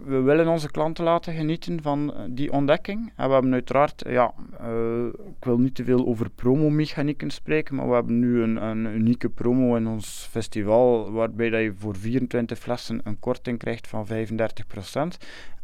we 0.06 0.20
willen 0.20 0.48
onze 0.48 0.70
klanten 0.70 1.04
laten 1.04 1.34
genieten 1.34 1.82
van 1.82 2.14
eh, 2.14 2.22
die 2.28 2.52
ontdekking. 2.52 3.12
En 3.16 3.26
we 3.26 3.32
hebben 3.32 3.52
uiteraard, 3.52 4.04
ja, 4.08 4.34
uh, 4.60 5.06
ik 5.06 5.44
wil 5.44 5.58
niet 5.58 5.74
te 5.74 5.84
veel 5.84 6.06
over 6.06 6.30
promomechanieken 6.30 7.30
spreken, 7.30 7.74
maar 7.74 7.88
we 7.88 7.94
hebben 7.94 8.18
nu 8.18 8.42
een, 8.42 8.56
een 8.56 8.86
unieke 8.86 9.28
promo 9.28 9.76
in 9.76 9.86
ons 9.86 10.28
festival, 10.30 11.12
waarbij 11.12 11.50
dat 11.50 11.62
je 11.62 11.74
voor 11.78 11.96
24 11.96 12.58
flessen 12.58 13.00
een 13.04 13.18
korting 13.18 13.58
krijgt 13.58 13.88
van 13.88 14.06
35%. 14.06 14.12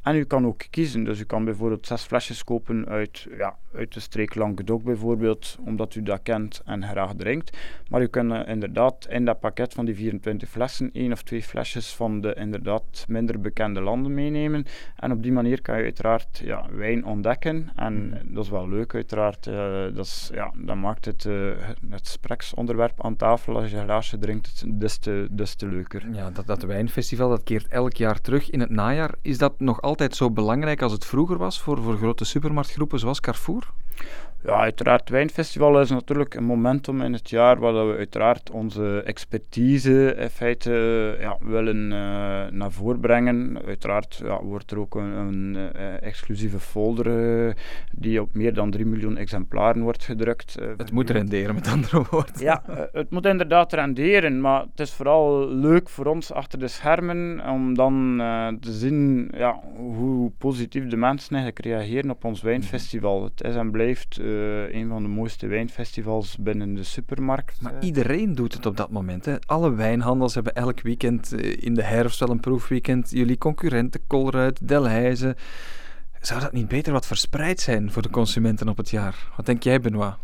En 0.02 0.16
u 0.16 0.25
kan 0.25 0.47
ook 0.47 0.62
kiezen. 0.71 1.04
Dus 1.04 1.21
u 1.21 1.25
kan 1.25 1.45
bijvoorbeeld 1.45 1.87
zes 1.87 2.02
flesjes 2.02 2.45
kopen 2.45 2.88
uit, 2.88 3.26
ja, 3.38 3.57
uit 3.75 3.95
de 3.95 4.00
streek 4.00 4.35
Languedoc 4.35 4.83
bijvoorbeeld, 4.83 5.59
omdat 5.64 5.95
u 5.95 6.02
dat 6.02 6.21
kent 6.23 6.62
en 6.64 6.85
graag 6.85 7.14
drinkt. 7.14 7.57
Maar 7.88 8.02
u 8.02 8.07
kunt 8.07 8.33
uh, 8.33 8.40
inderdaad 8.47 9.07
in 9.09 9.25
dat 9.25 9.40
pakket 9.40 9.75
van 9.75 9.85
die 9.85 9.95
24 9.95 10.49
flessen 10.49 10.90
één 10.92 11.12
of 11.12 11.23
twee 11.23 11.42
flesjes 11.42 11.95
van 11.95 12.21
de 12.21 12.35
inderdaad 12.35 13.04
minder 13.09 13.40
bekende 13.40 13.80
landen 13.80 14.14
meenemen. 14.14 14.64
En 14.97 15.12
op 15.12 15.23
die 15.23 15.33
manier 15.33 15.62
kan 15.62 15.76
je 15.76 15.83
uiteraard 15.83 16.40
ja, 16.45 16.66
wijn 16.71 17.04
ontdekken. 17.04 17.71
En 17.76 17.95
mm. 17.95 18.35
dat 18.35 18.45
is 18.45 18.50
wel 18.50 18.69
leuk 18.69 18.95
uiteraard. 18.95 19.47
Uh, 19.47 19.54
dat, 19.95 20.07
is, 20.07 20.30
ja, 20.35 20.52
dat 20.57 20.76
maakt 20.76 21.04
het, 21.04 21.25
uh, 21.25 21.52
het 21.88 22.00
gespreksonderwerp 22.09 23.04
aan 23.04 23.16
tafel 23.16 23.57
als 23.57 23.71
je 23.71 23.76
een 23.76 23.85
glaasje 23.85 24.19
drinkt 24.19 24.80
des 24.80 24.99
te, 24.99 25.28
des 25.30 25.54
te 25.54 25.66
leuker. 25.66 26.09
Ja, 26.12 26.30
dat, 26.30 26.47
dat 26.47 26.62
wijnfestival 26.62 27.28
dat 27.28 27.42
keert 27.42 27.69
elk 27.69 27.92
jaar 27.92 28.21
terug. 28.21 28.50
In 28.50 28.61
het 28.61 28.71
najaar 28.71 29.14
is 29.23 29.38
dat 29.38 29.61
nog 29.61 29.80
altijd 29.80 29.90
altijd 29.91 30.17
zo 30.17 30.31
belangrijk 30.31 30.83
als 30.83 30.93
het 30.93 31.05
vroeger 31.05 31.39
was 31.39 31.61
voor, 31.61 31.83
voor 31.83 31.97
grote 31.97 32.25
supermarktgroepen 32.25 32.99
zoals 32.99 33.21
Carrefour? 33.21 33.71
Ja, 34.45 34.61
uiteraard. 34.61 35.01
Het 35.01 35.09
Wijnfestival 35.09 35.81
is 35.81 35.91
natuurlijk 35.91 36.35
een 36.35 36.45
momentum 36.45 37.03
in 37.03 37.13
het 37.13 37.31
jaar 37.31 37.59
waar 37.59 37.89
we 37.89 37.97
uiteraard 37.97 38.51
onze 38.51 39.03
expertise 39.05 40.15
in 40.15 40.29
feite 40.29 41.17
ja, 41.21 41.37
willen 41.41 41.77
uh, 41.77 41.91
naar 42.51 42.71
voren 42.71 43.01
brengen. 43.01 43.59
Uiteraard 43.67 44.21
ja, 44.25 44.43
wordt 44.43 44.71
er 44.71 44.79
ook 44.79 44.95
een, 44.95 45.17
een 45.17 45.57
uh, 45.77 46.03
exclusieve 46.03 46.59
folder 46.59 47.07
uh, 47.47 47.53
die 47.93 48.21
op 48.21 48.35
meer 48.35 48.55
dan 48.55 48.71
3 48.71 48.87
miljoen 48.87 49.17
exemplaren 49.17 49.83
wordt 49.83 50.05
gedrukt. 50.05 50.57
het 50.77 50.93
moet 50.93 51.11
renderen, 51.11 51.55
met 51.55 51.69
andere 51.69 52.05
woorden. 52.11 52.35
Ja, 52.39 52.63
het 52.93 53.11
moet 53.11 53.27
inderdaad 53.27 53.73
renderen, 53.73 54.41
maar 54.41 54.61
het 54.61 54.81
is 54.81 54.93
vooral 54.93 55.49
leuk 55.49 55.89
voor 55.89 56.07
ons 56.07 56.33
achter 56.33 56.59
de 56.59 56.69
schermen 56.69 57.43
om 57.49 57.75
dan 57.75 58.17
te 58.61 58.73
zien 58.73 59.31
ja, 59.37 59.61
hoe 59.77 60.31
positief 60.39 60.87
de 60.87 60.97
mensen 60.97 61.35
eigenlijk 61.35 61.65
reageren 61.65 62.11
op 62.11 62.25
ons 62.25 62.43
wijnfestival. 62.43 63.25
Het 63.25 63.45
is 63.45 63.55
en 63.55 63.71
blijft 63.71 64.21
uh, 64.31 64.75
een 64.75 64.89
van 64.89 65.03
de 65.03 65.09
mooiste 65.09 65.47
wijnfestivals 65.47 66.37
binnen 66.37 66.75
de 66.75 66.85
supermarkt. 66.85 67.61
Maar 67.61 67.75
iedereen 67.81 68.35
doet 68.35 68.55
het 68.55 68.67
op 68.67 68.77
dat 68.77 68.91
moment. 68.91 69.25
Hè? 69.25 69.37
Alle 69.47 69.75
wijnhandels 69.75 70.35
hebben 70.35 70.55
elk 70.55 70.81
weekend 70.81 71.33
in 71.43 71.75
de 71.75 71.83
herfst 71.83 72.21
wel 72.21 72.31
een 72.31 72.41
proefweekend. 72.41 73.11
Jullie 73.11 73.39
concurrenten, 73.39 74.01
Colruyt, 74.07 74.69
Delhaize. 74.69 75.37
Zou 76.21 76.41
dat 76.41 76.53
niet 76.53 76.69
beter 76.69 76.93
wat 76.93 77.07
verspreid 77.07 77.61
zijn 77.61 77.93
voor 77.93 78.03
de 78.03 78.11
consumenten 78.11 78.69
op 78.69 78.77
het 78.77 78.91
jaar? 78.91 79.29
Wat 79.37 79.47
denk 79.47 79.63
jij, 79.63 79.81
Benoit? 79.81 80.15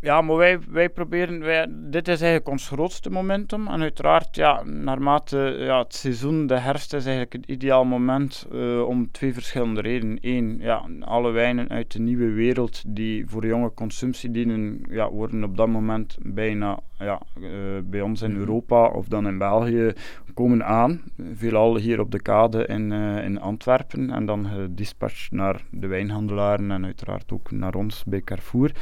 Ja, 0.00 0.20
maar 0.20 0.36
wij, 0.36 0.58
wij 0.68 0.88
proberen, 0.88 1.40
wij, 1.40 1.66
dit 1.70 2.08
is 2.08 2.20
eigenlijk 2.20 2.48
ons 2.48 2.68
grootste 2.68 3.10
momentum. 3.10 3.68
En 3.68 3.80
uiteraard, 3.80 4.36
ja, 4.36 4.62
naarmate 4.64 5.56
ja, 5.58 5.78
het 5.78 5.94
seizoen, 5.94 6.46
de 6.46 6.58
herfst 6.58 6.92
is 6.92 7.04
eigenlijk 7.04 7.32
het 7.32 7.46
ideaal 7.46 7.84
moment 7.84 8.46
uh, 8.52 8.82
om 8.82 9.10
twee 9.10 9.32
verschillende 9.32 9.80
redenen. 9.80 10.18
Eén, 10.20 10.58
ja, 10.60 10.88
alle 11.00 11.30
wijnen 11.30 11.68
uit 11.68 11.92
de 11.92 12.00
nieuwe 12.00 12.30
wereld 12.30 12.82
die 12.86 13.28
voor 13.28 13.46
jonge 13.46 13.74
consumptie 13.74 14.30
dienen, 14.30 14.80
ja, 14.88 15.10
worden 15.10 15.44
op 15.44 15.56
dat 15.56 15.68
moment 15.68 16.16
bijna 16.22 16.78
ja, 16.98 17.20
uh, 17.38 17.48
bij 17.84 18.00
ons 18.00 18.22
in 18.22 18.30
mhm. 18.30 18.40
Europa 18.40 18.86
of 18.86 19.08
dan 19.08 19.26
in 19.26 19.38
België 19.38 19.92
komen 20.34 20.64
aan. 20.64 21.02
Veelal 21.34 21.76
hier 21.76 22.00
op 22.00 22.10
de 22.10 22.22
kade 22.22 22.66
in, 22.66 22.90
uh, 22.90 23.24
in 23.24 23.40
Antwerpen 23.40 24.10
en 24.10 24.26
dan 24.26 24.46
gedispatcht 24.46 25.30
naar 25.30 25.64
de 25.70 25.86
wijnhandelaren 25.86 26.70
en 26.70 26.84
uiteraard 26.84 27.32
ook 27.32 27.50
naar 27.50 27.74
ons 27.74 28.04
bij 28.04 28.20
Carrefour. 28.20 28.72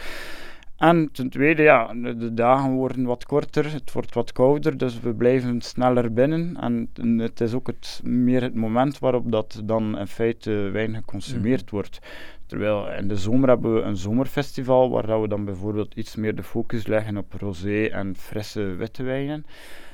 En 0.76 1.08
ten 1.12 1.30
tweede, 1.30 1.62
ja, 1.62 1.94
de 1.94 2.34
dagen 2.34 2.70
worden 2.70 3.04
wat 3.04 3.26
korter, 3.26 3.72
het 3.72 3.92
wordt 3.92 4.14
wat 4.14 4.32
kouder, 4.32 4.78
dus 4.78 5.00
we 5.00 5.14
blijven 5.14 5.60
sneller 5.60 6.12
binnen. 6.12 6.56
En 6.60 6.90
het 7.20 7.40
is 7.40 7.54
ook 7.54 7.66
het, 7.66 8.00
meer 8.04 8.42
het 8.42 8.54
moment 8.54 8.98
waarop 8.98 9.32
dat 9.32 9.62
dan 9.64 9.98
in 9.98 10.06
feite 10.06 10.50
wijn 10.50 10.94
geconsumeerd 10.94 11.64
mhm. 11.64 11.74
wordt. 11.74 11.98
Terwijl 12.46 12.92
in 12.92 13.08
de 13.08 13.16
zomer 13.16 13.48
hebben 13.48 13.74
we 13.74 13.80
een 13.80 13.96
zomerfestival, 13.96 14.90
waar 14.90 15.20
we 15.20 15.28
dan 15.28 15.44
bijvoorbeeld 15.44 15.94
iets 15.94 16.16
meer 16.16 16.34
de 16.34 16.42
focus 16.42 16.86
leggen 16.86 17.16
op 17.16 17.32
rosé 17.38 17.84
en 17.84 18.16
frisse 18.16 18.62
witte 18.62 19.02
wijnen. 19.02 19.46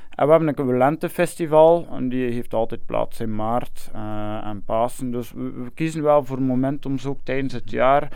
En 0.09 0.25
we 0.25 0.31
hebben 0.31 0.59
een 0.59 0.77
lentefestival, 0.77 1.87
en 1.91 2.09
die 2.09 2.31
heeft 2.31 2.53
altijd 2.53 2.85
plaats 2.85 3.19
in 3.19 3.35
maart 3.35 3.91
uh, 3.95 4.45
en 4.45 4.63
Pasen. 4.63 5.11
Dus 5.11 5.31
we, 5.31 5.51
we, 5.51 5.71
kiezen 5.73 6.03
wel 6.03 6.23
voor 6.23 6.41
momentums 6.41 7.05
ook 7.05 7.19
tijdens 7.23 7.53
het 7.53 7.71
jaar 7.71 8.11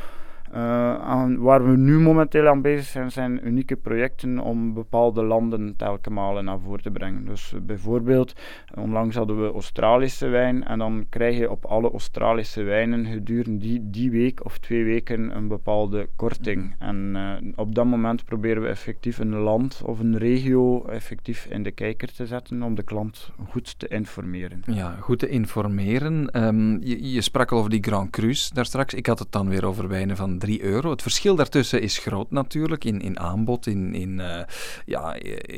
uh, 0.54 1.26
waar 1.38 1.70
we 1.70 1.78
nu 1.78 2.00
momenteel 2.00 2.48
aan 2.48 2.62
bezig 2.62 2.86
zijn, 2.86 3.12
zijn 3.12 3.48
unieke 3.48 3.76
projecten 3.76 4.40
om 4.40 4.74
bepaalde 4.74 5.24
landen 5.24 5.76
telkens 5.76 6.16
malen 6.16 6.46
naar 6.46 6.60
voren 6.60 6.82
te 6.82 6.92
brengen. 6.92 7.26
Dus 7.26 7.54
uh, 7.54 7.62
bijvoorbeeld, 7.62 8.34
onlangs 8.76 9.16
hadden 9.16 9.42
we 9.42 9.52
Australische 9.52 10.28
wijn 10.28 10.64
en 10.64 10.80
dan 10.80 11.06
krijg 11.10 11.38
je 11.38 11.52
op 11.52 11.66
alle 11.66 11.92
Australische 11.92 12.64
wijnen 12.64 13.06
gedurende 13.06 13.58
die, 13.58 13.90
die 13.90 14.12
week 14.12 14.46
of 14.46 14.58
twee 14.58 14.84
weken 14.84 15.36
een 15.36 15.48
bepaalde 15.48 16.10
korting. 16.16 16.76
En 16.80 17.14
uh, 17.16 17.52
op 17.56 17.76
dat 17.76 17.86
moment 17.86 18.26
proberen 18.26 18.62
we 18.62 18.68
effectief 18.68 19.20
een 19.20 19.36
land 19.36 19.82
of 19.86 20.00
een 20.00 20.18
regio 20.18 20.86
effectief 20.86 21.46
in 21.46 21.64
de 21.64 21.72
kijker 21.72 22.14
te 22.14 22.26
zetten 22.26 22.64
om 22.64 22.76
de 22.76 22.84
klant 22.84 23.32
goed 23.50 23.80
te 23.80 23.88
informeren. 23.88 24.62
Ja, 24.66 24.96
goed 25.00 25.20
te 25.20 25.30
informeren. 25.30 26.44
Um, 26.44 26.82
je, 26.82 27.12
je 27.12 27.22
sprak 27.22 27.52
al 27.52 27.58
over 27.58 27.70
die 27.70 27.84
Grand 27.84 28.10
Cru's 28.10 28.50
daar 28.50 28.66
straks. 28.66 28.94
Ik 28.94 29.06
had 29.06 29.20
het 29.20 29.32
dan 29.32 29.50
weer 29.50 29.66
over 29.66 29.88
wijnen 29.88 30.16
van 30.16 30.37
3 30.40 30.64
euro. 30.64 30.90
Het 30.90 31.02
verschil 31.02 31.36
daartussen 31.36 31.82
is 31.82 31.98
groot 31.98 32.32
natuurlijk, 32.32 32.84
in, 32.84 33.02
in 33.02 33.20
aanbod, 33.20 33.68
in, 33.68 33.94
in, 33.94 34.20
uh, 34.20 34.42
ja, 34.86 35.14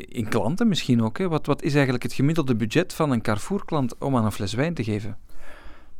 in 0.08 0.28
klanten 0.30 0.68
misschien 0.68 1.04
ook. 1.04 1.18
Hè. 1.18 1.28
Wat, 1.28 1.46
wat 1.46 1.62
is 1.62 1.74
eigenlijk 1.74 2.04
het 2.04 2.14
gemiddelde 2.14 2.56
budget 2.56 2.94
van 2.94 3.12
een 3.12 3.22
Carrefour-klant 3.22 3.98
om 3.98 4.16
aan 4.16 4.26
een 4.26 4.32
fles 4.32 4.54
wijn 4.54 4.74
te 4.74 4.84
geven? 4.84 5.18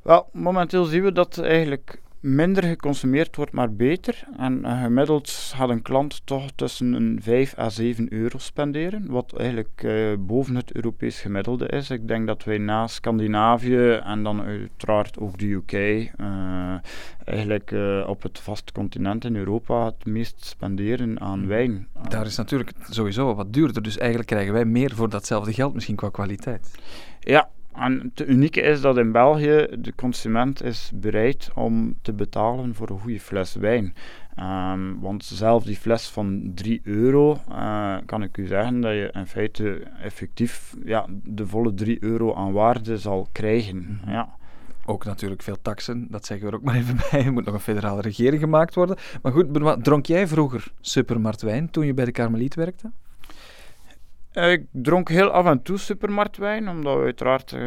Wel, 0.02 0.30
momenteel 0.34 0.86
zien 0.86 1.04
we 1.04 1.12
dat 1.12 1.38
eigenlijk 1.38 2.02
minder 2.20 2.64
geconsumeerd 2.64 3.36
wordt, 3.36 3.52
maar 3.52 3.74
beter. 3.74 4.24
En 4.38 4.60
uh, 4.60 4.82
gemiddeld 4.82 5.30
gaat 5.30 5.70
een 5.70 5.82
klant 5.82 6.22
toch 6.26 6.52
tussen 6.56 6.94
een 6.94 7.20
5 7.22 7.58
à 7.58 7.70
7 7.70 8.14
euro 8.14 8.38
spenderen, 8.38 9.12
wat 9.12 9.34
eigenlijk 9.38 9.82
uh, 9.86 10.14
boven 10.20 10.56
het 10.56 10.72
Europees 10.72 11.22
gemiddelde 11.22 11.68
is. 11.68 11.90
Ik 11.90 12.08
denk 12.08 12.28
dat 12.28 12.44
wij 12.44 12.58
na 12.58 12.88
Scandinavië 12.88 14.02
en 14.04 14.24
dan 14.24 14.42
uiteraard 14.42 15.20
ook 15.20 15.38
de 15.38 15.48
UK, 15.48 15.72
uh, 15.72 16.04
eh, 16.18 16.80
eigenlijk 17.26 17.74
op 18.08 18.24
het 18.24 18.40
vaste 18.40 18.72
continent 18.72 19.26
in 19.26 19.36
Europa 19.36 19.86
het 19.86 20.06
meest 20.06 20.46
spenderen 20.46 21.20
aan 21.20 21.40
hmm. 21.40 21.48
wijn. 21.48 21.88
Daar 22.08 22.26
is 22.26 22.38
natuurlijk 22.38 22.72
sowieso 22.90 23.36
wat 23.36 23.54
duurder, 23.54 23.82
dus 23.82 23.98
eigenlijk 23.98 24.30
krijgen 24.30 24.54
wij 24.54 24.66
meer 24.66 24.96
voor 24.96 25.10
datzelfde 25.10 25.54
geld, 25.54 25.74
misschien 25.74 25.96
qua 25.96 26.10
kwaliteit. 26.10 26.72
Ja, 27.20 27.50
en 27.74 28.12
het 28.16 28.28
unieke 28.28 28.62
is 28.62 28.82
dat 28.82 28.98
in 28.98 29.12
België 29.12 29.68
de 29.80 29.96
consument 29.96 30.64
is 30.64 30.92
bereid 30.96 31.50
om 31.56 31.96
te 32.02 32.14
betalen 32.14 32.76
voor 32.76 32.90
een 32.90 33.00
goede 33.00 33.20
fles 33.20 33.56
wijn. 33.56 33.94
Um, 34.40 35.00
want 35.00 35.26
zelf 35.26 35.64
die 35.64 35.76
fles 35.76 36.08
van 36.08 36.52
3 36.56 36.82
euro, 36.84 37.38
uh, 37.52 37.98
kan 38.06 38.24
ik 38.24 38.38
u 38.38 38.48
zeggen 38.48 38.82
dat 38.82 38.92
je 38.92 39.10
in 39.14 39.26
feite 39.26 39.84
effectief 40.02 40.76
ja, 40.86 41.06
de 41.24 41.48
volle 41.48 41.74
3 41.74 42.04
euro 42.04 42.34
aan 42.34 42.52
waarde 42.52 42.98
zal 42.98 43.28
krijgen. 43.32 44.00
Mhm. 44.02 44.12
Ja. 44.12 44.38
Ook 44.86 45.06
natuurlijk 45.06 45.42
veel 45.42 45.62
taxen, 45.62 46.08
dat 46.10 46.26
zeggen 46.26 46.46
we 46.46 46.52
er 46.52 46.58
ook 46.58 46.66
maar 46.66 46.76
even 46.76 46.98
bij. 47.12 47.26
Er 47.26 47.34
moet 47.34 47.46
nog 47.46 47.54
een 47.54 47.60
federale 47.60 48.02
regering 48.02 48.42
gemaakt 48.42 48.76
worden. 48.76 48.98
Maar 49.22 49.32
goed, 49.32 49.84
dronk 49.84 50.06
jij 50.06 50.28
vroeger 50.28 50.72
supermarktwijn 50.82 51.70
toen 51.70 51.86
je 51.86 51.94
bij 51.94 52.06
de 52.06 52.12
Karmeliet 52.12 52.56
werkte? 52.56 52.92
Eh, 54.30 54.52
ik 54.52 54.66
dronk 54.72 55.10
heel 55.10 55.30
af 55.30 55.46
en 55.46 55.62
toe 55.62 55.78
supermarktwijn, 55.78 56.70
omdat 56.70 56.98
we 56.98 57.04
uiteraard 57.04 57.52
uh, 57.52 57.62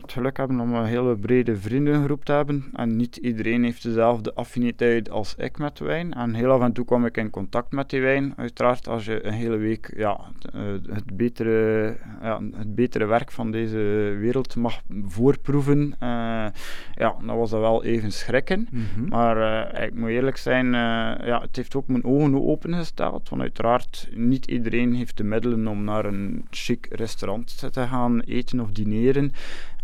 het 0.00 0.12
geluk 0.12 0.36
hebben 0.36 0.60
om 0.60 0.74
een 0.74 0.84
hele 0.84 1.16
brede 1.16 1.56
vriendengroep 1.56 2.24
te 2.24 2.32
hebben. 2.32 2.64
En 2.72 2.96
niet 2.96 3.16
iedereen 3.16 3.64
heeft 3.64 3.82
dezelfde 3.82 4.34
affiniteit 4.34 5.10
als 5.10 5.34
ik 5.36 5.58
met 5.58 5.78
wijn. 5.78 6.12
En 6.12 6.34
heel 6.34 6.50
af 6.50 6.60
en 6.60 6.72
toe 6.72 6.84
kwam 6.84 7.06
ik 7.06 7.16
in 7.16 7.30
contact 7.30 7.72
met 7.72 7.90
die 7.90 8.00
wijn. 8.00 8.32
Uiteraard, 8.36 8.88
als 8.88 9.04
je 9.04 9.26
een 9.26 9.32
hele 9.32 9.56
week 9.56 9.92
ja, 9.96 10.20
eh, 10.52 10.62
het, 10.94 11.16
betere, 11.16 11.96
ja, 12.22 12.40
het 12.56 12.74
betere 12.74 13.04
werk 13.04 13.30
van 13.30 13.50
deze 13.50 13.78
wereld 14.18 14.56
mag 14.56 14.80
voorproeven, 15.04 15.94
uh, 16.02 16.46
ja, 16.94 17.14
dan 17.24 17.36
was 17.36 17.50
dat 17.50 17.60
wel 17.60 17.84
even 17.84 18.12
schrikken. 18.12 18.68
Mhm. 18.70 19.08
Maar 19.08 19.82
ik 19.82 19.94
moet 19.94 20.08
eerlijk 20.08 20.36
zijn, 20.36 20.72
ja, 20.72 21.40
het 21.40 21.56
heeft 21.56 21.76
ook 21.76 21.88
mijn 21.88 22.04
ogen 22.04 22.42
opengesteld. 22.46 23.28
Want 23.28 23.42
uiteraard, 23.42 24.08
niet 24.14 24.46
iedereen 24.46 24.94
heeft 24.94 25.16
de 25.16 25.24
middelen 25.24 25.66
om 25.66 25.84
naar 25.84 25.93
een 26.02 26.46
chic 26.50 26.86
restaurant 26.90 27.72
te 27.72 27.86
gaan 27.86 28.20
eten 28.20 28.60
of 28.60 28.70
dineren. 28.70 29.32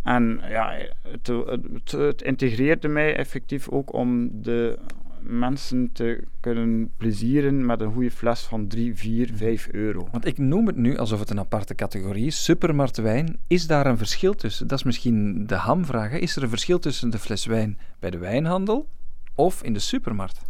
En 0.02 0.40
ja, 0.48 0.72
het, 1.02 1.26
het, 1.26 1.90
het 1.90 2.22
integreerde 2.22 2.88
mij 2.88 3.16
effectief 3.16 3.68
ook 3.68 3.92
om 3.92 4.42
de 4.42 4.78
mensen 5.22 5.92
te 5.92 6.24
kunnen 6.40 6.92
plezieren 6.96 7.66
met 7.66 7.80
een 7.80 7.92
goede 7.92 8.10
fles 8.10 8.40
van 8.40 8.66
3, 8.66 8.94
4, 8.94 9.30
5 9.34 9.68
euro. 9.68 10.08
Want 10.12 10.26
ik 10.26 10.38
noem 10.38 10.66
het 10.66 10.76
nu 10.76 10.96
alsof 10.96 11.18
het 11.18 11.30
een 11.30 11.38
aparte 11.38 11.74
categorie 11.74 12.26
is. 12.26 12.44
Supermarktwijn, 12.44 13.38
is 13.46 13.66
daar 13.66 13.86
een 13.86 13.98
verschil 13.98 14.34
tussen? 14.34 14.66
Dat 14.66 14.78
is 14.78 14.84
misschien 14.84 15.46
de 15.46 15.54
hamvraag. 15.54 16.12
Is 16.12 16.36
er 16.36 16.42
een 16.42 16.48
verschil 16.48 16.78
tussen 16.78 17.10
de 17.10 17.18
fles 17.18 17.46
wijn 17.46 17.78
bij 17.98 18.10
de 18.10 18.18
wijnhandel 18.18 18.88
of 19.34 19.62
in 19.62 19.72
de 19.72 19.78
supermarkt? 19.78 20.40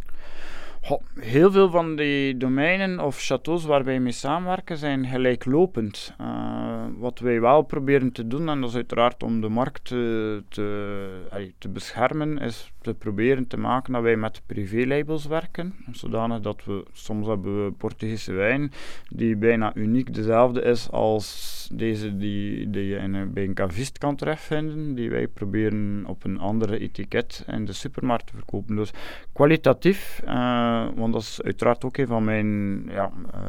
Heel 1.19 1.51
veel 1.51 1.69
van 1.69 1.95
die 1.95 2.37
domeinen 2.37 2.99
of 2.99 3.19
chateaus 3.19 3.65
waar 3.65 3.83
wij 3.83 3.99
mee 3.99 4.11
samenwerken 4.11 4.77
zijn 4.77 5.05
gelijklopend. 5.05 6.13
Uh, 6.21 6.70
wat 6.97 7.19
wij 7.19 7.41
wel 7.41 7.61
proberen 7.61 8.11
te 8.11 8.27
doen, 8.27 8.49
en 8.49 8.61
dat 8.61 8.69
is 8.69 8.75
uiteraard 8.75 9.23
om 9.23 9.41
de 9.41 9.49
markt 9.49 9.85
te, 9.85 10.43
te, 10.47 11.53
te 11.57 11.69
beschermen, 11.69 12.37
is 12.37 12.71
te 12.81 12.93
proberen 12.93 13.47
te 13.47 13.57
maken 13.57 13.93
dat 13.93 14.01
wij 14.01 14.15
met 14.15 14.41
privélabels 14.45 15.25
werken. 15.25 15.75
Zodanig 15.91 16.39
dat 16.39 16.65
we, 16.65 16.85
soms 16.93 17.27
hebben 17.27 17.65
we 17.65 17.71
Portugese 17.71 18.31
wijn 18.31 18.71
die 19.09 19.35
bijna 19.35 19.75
uniek 19.75 20.13
dezelfde 20.13 20.61
is 20.61 20.91
als 20.91 21.69
deze 21.73 22.17
die, 22.17 22.69
die 22.69 22.85
je 22.85 22.95
in, 22.95 23.33
bij 23.33 23.43
een 23.43 23.53
cavist 23.53 23.97
kan 23.97 24.15
terugvinden, 24.15 24.95
die 24.95 25.09
wij 25.09 25.27
proberen 25.27 26.03
op 26.07 26.23
een 26.23 26.39
andere 26.39 26.79
etiket 26.79 27.45
in 27.47 27.65
de 27.65 27.73
supermarkt 27.73 28.27
te 28.27 28.33
verkopen. 28.35 28.75
Dus 28.75 28.91
kwalitatief, 29.33 30.21
uh, 30.25 30.87
want 30.95 31.13
dat 31.13 31.21
is 31.21 31.41
uiteraard 31.41 31.83
ook 31.83 31.97
een 31.97 32.07
van 32.07 32.23
mijn 32.23 32.83
ja, 32.89 33.11
uh, 33.35 33.41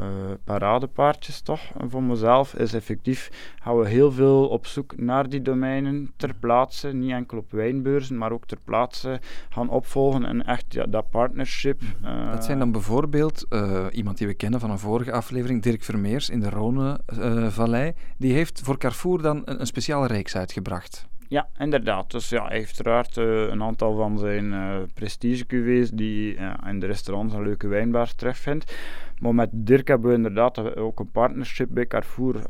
paradepaardjes 0.45 1.41
toch, 1.41 1.61
voor 1.89 2.03
mezelf, 2.03 2.55
is 2.55 2.75
effectief, 2.75 3.31
gaan 3.63 3.79
we 3.79 3.89
heel 3.89 4.13
veel 4.13 4.49
op 4.49 4.67
zoek 4.67 4.97
naar 4.97 5.29
die 5.29 5.43
domeinen 5.43 6.13
ter 6.17 6.35
plaatse, 6.41 6.89
niet 6.89 7.11
enkel 7.11 7.39
op 7.39 7.51
wijnbeurzen, 7.51 8.19
maar 8.19 8.33
ook 8.33 8.47
ter 8.47 8.59
plaatse 8.65 9.21
gaan 9.49 9.69
opvolgen 9.69 10.25
en 10.25 10.45
echt 10.45 10.65
ja, 10.69 10.85
dat 10.85 11.11
partnership. 11.11 11.81
Uh, 12.05 12.31
dat 12.33 12.45
zijn 12.45 12.59
dan 12.59 12.73
bijvoorbeeld 12.73 13.47
iemand 13.91 14.19
die 14.19 14.27
we 14.27 14.35
kennen 14.35 14.61
van 14.61 14.71
een 14.71 14.79
vorige 14.79 15.13
aflevering, 15.13 15.63
Dirk 15.63 15.85
Vermeers 15.85 16.31
in 16.31 16.41
de 16.41 16.51
Rhône-vallei, 16.51 17.93
die 18.17 18.33
heeft 18.33 18.61
voor 18.65 18.79
Carrefour 18.79 19.23
dan 19.23 19.43
een, 19.45 19.61
een 19.61 19.67
speciale 19.67 20.07
reeks 20.07 20.37
uitgebracht. 20.37 21.11
Ja, 21.29 21.49
inderdaad. 21.59 22.11
Dus 22.11 22.29
ja, 22.29 22.47
hij 22.47 22.57
heeft 22.57 22.87
uiteraard 22.87 23.17
uh, 23.17 23.51
een 23.51 23.63
aantal 23.63 23.97
van 23.97 24.19
zijn 24.19 24.45
uh, 24.45 24.77
prestige 24.95 25.47
cuvées 25.47 25.91
die 25.91 26.35
uh, 26.35 26.53
in 26.67 26.81
de 26.81 26.87
restaurants 26.87 27.35
een 27.35 27.43
leuke 27.43 27.67
wijnbaars 27.67 28.15
terugvindt. 28.15 28.75
Maar 29.23 29.35
met 29.35 29.49
Dirk 29.53 29.89
hebben 29.89 30.11
we 30.11 30.17
inderdaad 30.17 30.77
ook 30.77 31.01
een 31.01 31.11
partnership 31.11 31.69
bij 31.71 31.87
Carrefour 31.87 32.47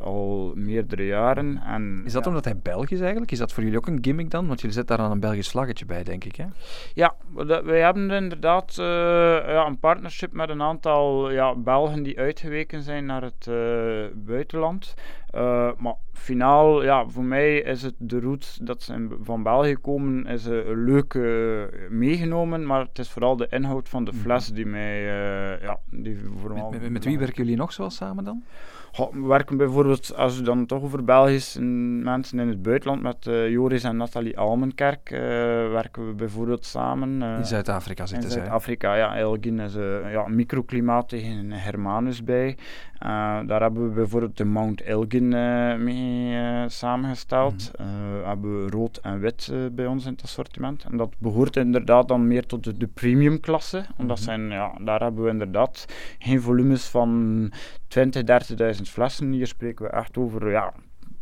al 0.00 0.52
meerdere 0.54 1.06
jaren. 1.06 1.62
En, 1.64 2.02
is 2.04 2.12
dat 2.12 2.26
omdat 2.26 2.44
hij 2.44 2.56
Belgisch 2.56 2.90
is 2.90 3.00
eigenlijk? 3.00 3.32
Is 3.32 3.38
dat 3.38 3.52
voor 3.52 3.62
jullie 3.62 3.78
ook 3.78 3.86
een 3.86 3.98
gimmick 4.00 4.30
dan? 4.30 4.46
Want 4.46 4.60
jullie 4.60 4.76
zetten 4.76 4.96
daar 4.96 5.06
aan 5.06 5.12
een 5.12 5.20
Belgisch 5.20 5.50
vlaggetje 5.50 5.86
bij, 5.86 6.02
denk 6.04 6.24
ik, 6.24 6.36
hè? 6.36 6.44
Ja, 6.94 7.14
wij 7.64 7.80
hebben 7.80 8.10
inderdaad 8.10 8.74
ja, 8.76 9.66
een 9.66 9.78
partnership 9.78 10.32
met 10.32 10.48
een 10.48 10.62
aantal 10.62 11.30
ja, 11.30 11.54
Belgen 11.54 12.02
die 12.02 12.18
uitgeweken 12.18 12.82
zijn 12.82 13.06
naar 13.06 13.22
het 13.22 13.50
buitenland. 14.14 14.94
Uh, 15.34 15.70
maar 15.78 15.94
finaal, 16.12 16.82
ja, 16.82 17.08
voor 17.08 17.24
mij 17.24 17.56
is 17.58 17.82
het 17.82 17.94
de 17.98 18.20
route 18.20 18.64
dat 18.64 18.82
ze 18.82 19.08
van 19.22 19.42
België 19.42 19.76
komen, 19.76 20.26
is 20.26 20.46
uh, 20.46 20.60
leuk 20.66 21.14
meegenomen, 21.88 22.66
maar 22.66 22.80
het 22.80 22.98
is 22.98 23.10
vooral 23.10 23.36
de 23.36 23.46
inhoud 23.50 23.88
van 23.88 24.04
de 24.04 24.10
mhm. 24.10 24.20
fles 24.20 24.48
die 24.48 24.66
mij, 24.66 25.02
ja, 25.62 25.78
die 25.90 26.09
vooral... 26.40 26.70
Met, 26.70 26.80
met, 26.80 26.90
met 26.90 27.04
wie 27.04 27.18
werken 27.18 27.42
jullie 27.42 27.58
nog 27.58 27.72
zo 27.72 27.88
samen 27.88 28.24
dan? 28.24 28.42
we 28.96 29.26
werken 29.26 29.56
bijvoorbeeld, 29.56 30.16
als 30.16 30.36
we 30.36 30.42
dan 30.42 30.66
toch 30.66 30.82
over 30.82 31.04
Belgische 31.04 31.60
mensen 31.60 32.38
in 32.38 32.48
het 32.48 32.62
buitenland, 32.62 33.02
met 33.02 33.26
uh, 33.26 33.50
Joris 33.50 33.84
en 33.84 33.96
Nathalie 33.96 34.38
Almenkerk 34.38 35.10
uh, 35.10 35.18
werken 35.70 36.06
we 36.06 36.12
bijvoorbeeld 36.12 36.66
samen. 36.66 37.20
Uh, 37.22 37.38
in 37.38 37.46
Zuid-Afrika 37.46 38.06
zitten 38.06 38.30
ze. 38.30 38.36
In 38.36 38.42
Zuid-Afrika, 38.42 38.94
ja. 38.94 39.16
Elgin 39.16 39.60
is 39.60 39.74
ja, 40.12 40.24
een 40.24 40.34
microklimaat 40.34 41.08
tegen 41.08 41.52
Hermanus 41.52 42.24
bij. 42.24 42.56
daar 43.46 43.60
hebben 43.60 43.88
we 43.88 43.94
bijvoorbeeld 43.94 44.36
de 44.36 44.44
Mount 44.44 44.82
Elgin 44.82 45.28
mee 45.84 46.68
samengesteld. 46.68 47.70
Mm 47.78 47.98
hebben 48.24 48.64
we 48.64 48.70
rood 48.70 48.96
en 48.96 49.20
wit 49.20 49.52
bij 49.72 49.86
ons 49.86 50.04
in 50.04 50.12
het 50.12 50.22
assortiment. 50.22 50.84
En 50.84 50.96
dat 50.96 51.14
behoort 51.18 51.56
inderdaad 51.56 52.08
dan 52.08 52.28
meer 52.28 52.46
tot 52.46 52.64
de, 52.64 52.76
de 52.76 52.86
premium 52.86 53.40
klasse. 53.40 53.84
Omdat 53.96 54.16
mhm. 54.16 54.24
zijn, 54.26 54.50
ja, 54.50 54.72
daar 54.80 55.00
hebben 55.00 55.24
we 55.24 55.30
inderdaad 55.30 55.86
geen 56.18 56.40
volumes 56.40 56.84
van 56.84 57.52
20, 57.88 58.22
30.000 58.76 58.82
flessen. 58.82 59.32
Hier 59.32 59.46
spreken 59.46 59.84
we 59.84 59.90
echt 59.90 60.16
over 60.18 60.50
ja, 60.50 60.72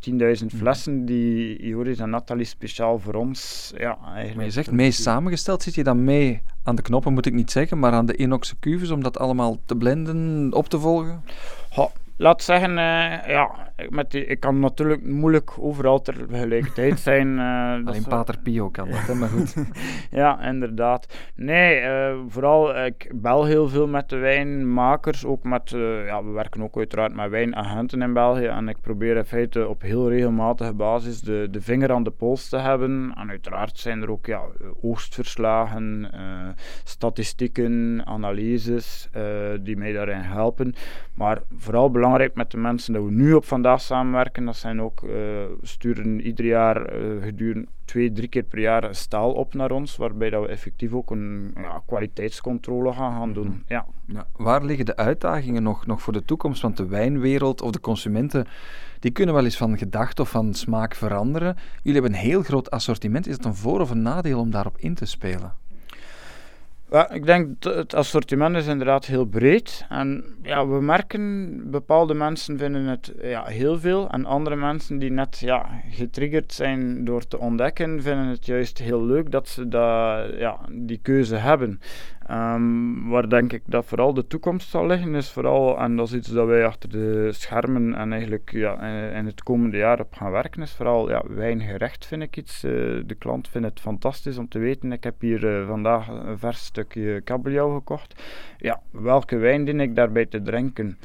10.000 0.01 0.15
mhm. 0.17 0.49
flessen 0.49 1.05
die 1.05 1.67
Joris 1.67 1.99
en 1.99 2.11
Nathalie 2.11 2.45
speciaal 2.45 2.99
voor 2.99 3.15
ons. 3.15 3.71
Ja, 3.77 3.99
eigenlijk 4.05 4.35
maar 4.35 4.45
je 4.45 4.51
zegt 4.51 4.71
mee 4.71 4.91
samengesteld, 4.91 5.63
zit 5.63 5.75
je 5.75 5.85
dan 5.85 6.05
mee 6.05 6.43
aan 6.63 6.77
de 6.77 6.83
knoppen, 6.83 7.13
moet 7.13 7.27
ik 7.27 7.33
niet 7.33 7.51
zeggen, 7.51 7.79
maar 7.79 7.93
aan 7.93 8.07
de 8.07 8.17
inox 8.17 8.55
cuves 8.61 8.91
om 8.91 9.03
dat 9.03 9.19
allemaal 9.19 9.59
te 9.65 9.77
blenden, 9.77 10.53
op 10.55 10.69
te 10.69 10.79
volgen? 10.79 11.23
Laat 12.19 12.43
zeggen, 12.43 12.71
uh, 12.71 13.27
ja, 13.27 13.51
met 13.89 14.11
die, 14.11 14.25
ik 14.25 14.41
kan 14.41 14.61
natuurlijk 14.61 15.05
moeilijk 15.07 15.53
overal 15.59 16.01
tegelijkertijd 16.01 16.99
zijn. 17.11 17.29
Uh, 17.29 17.87
Alleen 17.87 18.05
Pater 18.09 18.39
Pio 18.43 18.71
kan 18.71 18.89
dat, 18.91 19.17
maar 19.17 19.29
goed. 19.29 19.55
ja, 20.11 20.43
inderdaad. 20.43 21.15
Nee, 21.35 21.83
uh, 21.83 22.19
vooral, 22.29 22.85
ik 22.85 23.11
bel 23.15 23.45
heel 23.45 23.69
veel 23.69 23.87
met 23.87 24.09
de 24.09 24.17
wijnmakers, 24.17 25.25
ook 25.25 25.43
met, 25.43 25.71
ja, 26.07 26.25
we 26.25 26.31
werken 26.31 26.63
ook 26.63 26.77
uiteraard 26.77 27.15
met 27.15 27.31
wijnagenten 27.31 28.03
in 28.03 28.13
België 28.13 28.47
en 28.47 28.69
ik 28.69 28.81
probeer 28.81 29.17
in 29.17 29.25
feite 29.25 29.69
op 29.69 29.83
heel 29.83 30.09
regelmatige 30.09 30.75
basis 30.75 31.21
de, 31.21 31.49
de 31.51 31.61
vinger 31.61 31.93
aan 31.93 32.03
de 32.03 32.11
pols 32.11 32.49
te 32.49 32.57
hebben. 32.57 33.13
En 33.17 33.31
uiteraard 33.31 33.79
zijn 33.79 34.03
er 34.03 34.11
ook 34.11 34.27
ja, 34.27 34.43
oogstverslagen, 34.83 36.11
statistieken, 36.85 38.03
analyses 38.05 39.09
die 39.61 39.77
mij 39.77 39.93
daarin 39.93 40.21
helpen. 40.21 40.75
Maar 41.15 41.43
vooral 41.57 41.91
belangrijk 41.91 42.08
belangrijk 42.11 42.35
met 42.37 42.51
de 42.51 42.57
mensen 42.57 42.93
dat 42.93 43.05
we 43.05 43.11
nu 43.11 43.33
op 43.33 43.45
vandaag 43.45 43.81
samenwerken. 43.81 44.45
Dat 44.45 44.57
zijn 44.57 44.81
ook, 44.83 45.03
uh, 45.03 45.13
sturen 45.63 46.21
ieder 46.21 46.45
jaar 46.45 47.03
uh, 47.03 47.23
gedurende 47.23 47.69
twee, 47.85 48.13
drie 48.13 48.29
keer 48.29 48.43
per 48.43 48.59
jaar 48.59 48.95
staal 48.95 49.33
op 49.33 49.55
naar 49.55 49.71
ons, 49.71 49.97
waarbij 49.97 50.31
dat 50.31 50.43
we 50.43 50.49
effectief 50.49 50.93
ook 50.93 51.11
een 51.11 51.55
ja, 51.57 51.83
kwaliteitscontrole 51.87 52.93
gaan, 52.93 53.13
gaan 53.13 53.33
doen. 53.33 53.47
Mhm. 53.47 53.57
Ja. 53.67 53.87
ja. 54.07 54.27
Waar 54.37 54.65
liggen 54.65 54.87
de 54.87 54.97
uitdagingen 54.97 55.63
nog, 55.63 55.87
nog 55.87 56.03
voor 56.03 56.13
de 56.13 56.25
toekomst? 56.25 56.63
Want 56.63 56.77
de 56.77 56.87
wijnwereld 56.87 57.63
of 57.63 57.71
de 57.71 57.81
consumenten, 57.81 58.47
die 58.99 59.11
kunnen 59.11 59.35
wel 59.35 59.45
eens 59.45 59.57
van 59.57 59.79
gedacht 59.79 60.21
of 60.21 60.31
van 60.31 60.55
smaak 60.55 60.95
veranderen. 60.95 61.57
Jullie 61.83 62.01
hebben 62.01 62.19
een 62.21 62.27
heel 62.27 62.43
groot 62.43 62.71
assortiment. 62.71 63.27
Is 63.27 63.37
het 63.37 63.45
een 63.45 63.55
voor- 63.55 63.81
of 63.81 63.91
een 63.91 64.03
nadeel 64.03 64.41
om 64.41 64.51
daarop 64.51 64.79
in 64.79 64.95
te 64.95 65.05
spelen? 65.07 65.53
Ja, 66.91 67.11
ik 67.11 67.27
denk 67.27 67.63
dat 67.63 67.75
het 67.75 67.95
assortiment 67.95 68.57
is 68.57 68.67
inderdaad 68.67 69.07
heel 69.07 69.25
breed. 69.25 69.85
En 69.89 70.25
ja, 70.43 70.67
we 70.67 70.81
merken, 70.81 71.71
bepaalde 71.71 72.15
mensen 72.15 72.59
vinden 72.59 72.85
het 72.85 73.13
ja, 73.23 73.45
heel 73.45 73.79
veel. 73.79 74.11
En 74.11 74.25
andere 74.25 74.57
mensen 74.57 74.99
die 74.99 75.11
net 75.11 75.39
ja, 75.39 75.83
getriggerd 75.91 76.53
zijn 76.53 77.05
door 77.05 77.27
te 77.27 77.39
ontdekken, 77.39 78.03
vinden 78.03 78.27
het 78.27 78.47
juist 78.47 78.79
heel 78.79 79.05
leuk 79.05 79.31
dat 79.31 79.49
ze 79.49 79.69
dat, 79.69 80.39
ja, 80.39 80.59
die 80.71 80.99
keuze 81.03 81.37
hebben. 81.37 81.81
Um, 82.31 83.09
waar 83.09 83.29
denk 83.29 83.53
ik 83.53 83.63
dat 83.67 83.85
vooral 83.85 84.15
de 84.15 84.27
toekomst 84.27 84.69
zal 84.69 84.87
liggen, 84.87 85.15
is 85.15 85.31
vooral, 85.31 85.79
en 85.79 85.97
dat 85.97 86.07
is 86.07 86.15
iets 86.15 86.29
dat 86.29 86.47
wij 86.47 86.67
achter 86.67 86.89
de 86.89 87.29
schermen 87.33 87.95
en 87.95 88.13
eigenlijk 88.13 88.51
ja, 88.53 88.81
in 89.11 89.27
het 89.27 89.43
komende 89.43 89.77
jaar 89.77 90.01
op 90.01 90.15
gaan 90.15 90.31
werken, 90.31 90.63
is 90.63 90.73
vooral 90.73 91.11
ja, 91.11 91.23
wijngerecht 91.29 92.07
vind 92.07 92.23
ik 92.23 92.37
iets. 92.37 92.65
Uh, 92.65 92.71
de 93.07 93.15
klant 93.19 93.49
vindt 93.49 93.69
het 93.69 93.81
fantastisch 93.81 94.39
om 94.39 94.49
te 94.49 94.59
weten, 94.59 94.93
ik 94.93 95.05
heb 95.05 95.21
hier 95.21 95.45
uh, 95.45 95.67
vandaag 95.67 96.09
een 96.09 96.39
vers 96.39 96.65
stukje 96.65 97.21
kabeljauw 97.21 97.75
gekocht. 97.75 98.23
Ja, 98.59 98.81
welke 98.91 99.37
wijn 99.37 99.65
dien 99.65 99.81
ik 99.81 99.95
daarbij 99.95 100.27
te 100.27 100.43
drinken? 100.43 100.99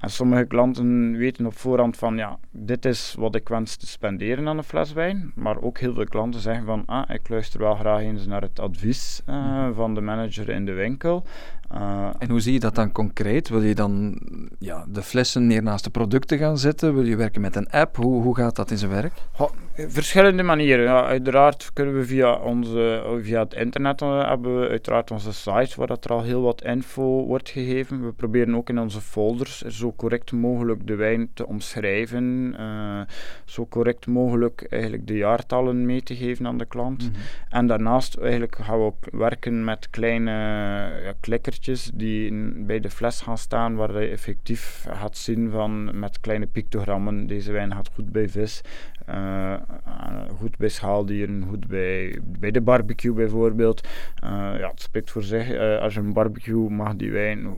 En 0.00 0.10
sommige 0.10 0.44
klanten 0.44 1.16
weten 1.16 1.46
op 1.46 1.56
voorhand 1.56 1.96
van, 1.96 2.16
ja, 2.16 2.38
dit 2.50 2.84
is 2.84 3.14
wat 3.18 3.34
ik 3.34 3.48
wens 3.48 3.76
te 3.76 3.86
spenderen 3.86 4.48
aan 4.48 4.58
een 4.58 4.64
fles 4.64 4.92
wijn. 4.92 5.32
Maar 5.34 5.60
ook 5.60 5.78
heel 5.78 5.94
veel 5.94 6.04
klanten 6.04 6.40
zeggen 6.40 6.64
van, 6.64 6.82
ah, 6.86 7.10
ik 7.10 7.28
luister 7.28 7.60
wel 7.60 7.74
graag 7.74 8.00
eens 8.00 8.26
naar 8.26 8.42
het 8.42 8.60
advies 8.60 9.22
uh, 9.28 9.68
van 9.74 9.94
de 9.94 10.00
manager 10.00 10.48
in 10.48 10.64
de 10.66 10.72
winkel. 10.72 11.24
Uh, 11.74 12.08
en 12.18 12.30
hoe 12.30 12.40
zie 12.40 12.52
je 12.52 12.60
dat 12.60 12.74
dan 12.74 12.92
concreet? 12.92 13.48
Wil 13.48 13.62
je 13.62 13.74
dan 13.74 14.18
ja, 14.58 14.84
de 14.88 15.02
flessen 15.02 15.46
neer 15.46 15.62
naast 15.62 15.84
de 15.84 15.90
producten 15.90 16.38
gaan 16.38 16.58
zetten? 16.58 16.94
Wil 16.94 17.04
je 17.04 17.16
werken 17.16 17.40
met 17.40 17.56
een 17.56 17.70
app? 17.70 17.96
Hoe, 17.96 18.22
hoe 18.22 18.36
gaat 18.36 18.56
dat 18.56 18.70
in 18.70 18.78
zijn 18.78 18.90
werk? 18.90 19.12
verschillende 19.76 20.42
manieren. 20.42 20.84
Ja, 20.84 21.04
uiteraard 21.04 21.70
kunnen 21.72 21.94
we 21.94 22.04
via, 22.04 22.34
onze, 22.34 23.16
via 23.22 23.40
het 23.40 23.54
internet 23.54 24.02
uh, 24.02 24.28
hebben 24.28 24.60
we 24.60 24.68
uiteraard 24.68 25.10
onze 25.10 25.32
site 25.32 25.72
waar 25.76 25.86
dat 25.86 26.04
er 26.04 26.10
al 26.10 26.22
heel 26.22 26.42
wat 26.42 26.62
info 26.62 27.24
wordt 27.24 27.48
gegeven. 27.48 28.04
We 28.04 28.12
proberen 28.12 28.54
ook 28.54 28.68
in 28.68 28.78
onze 28.78 29.00
folders 29.00 29.60
zo 29.60 29.92
correct 29.96 30.32
mogelijk 30.32 30.86
de 30.86 30.94
wijn 30.94 31.28
te 31.34 31.46
omschrijven. 31.46 32.54
Uh, 32.60 33.00
zo 33.44 33.66
correct 33.66 34.06
mogelijk 34.06 34.66
eigenlijk 34.70 35.06
de 35.06 35.16
jaartallen 35.16 35.86
mee 35.86 36.02
te 36.02 36.16
geven 36.16 36.46
aan 36.46 36.58
de 36.58 36.66
klant. 36.66 37.02
Mhm. 37.02 37.20
En 37.48 37.66
daarnaast 37.66 38.16
eigenlijk 38.16 38.56
gaan 38.60 38.78
we 38.78 38.84
ook 38.84 39.04
werken 39.12 39.64
met 39.64 39.90
kleine 39.90 40.30
ja, 41.04 41.12
die 41.94 42.32
bij 42.64 42.80
de 42.80 42.90
fles 42.90 43.20
gaan 43.20 43.38
staan 43.38 43.74
waar 43.74 44.02
je 44.02 44.08
effectief 44.08 44.86
gaat 44.88 45.16
zien 45.16 45.50
van 45.50 45.98
met 45.98 46.20
kleine 46.20 46.46
pictogrammen 46.46 47.26
deze 47.26 47.52
wijn 47.52 47.72
gaat 47.72 47.90
goed 47.94 48.12
bij 48.12 48.28
vis. 48.28 48.60
Uh, 49.10 49.54
goed 50.38 50.56
bij 50.56 50.68
schaaldieren, 50.68 51.44
goed 51.48 51.66
bij, 51.66 52.18
bij 52.24 52.50
de 52.50 52.60
barbecue 52.60 53.12
bijvoorbeeld. 53.12 53.88
Uh, 54.24 54.30
ja, 54.58 54.70
het 54.70 54.82
spreekt 54.82 55.10
voor 55.10 55.22
zich. 55.22 55.50
Uh, 55.50 55.78
als 55.78 55.94
je 55.94 56.00
een 56.00 56.12
barbecue 56.12 56.70
mag, 56.70 56.96
die 56.96 57.10
wijn. 57.10 57.56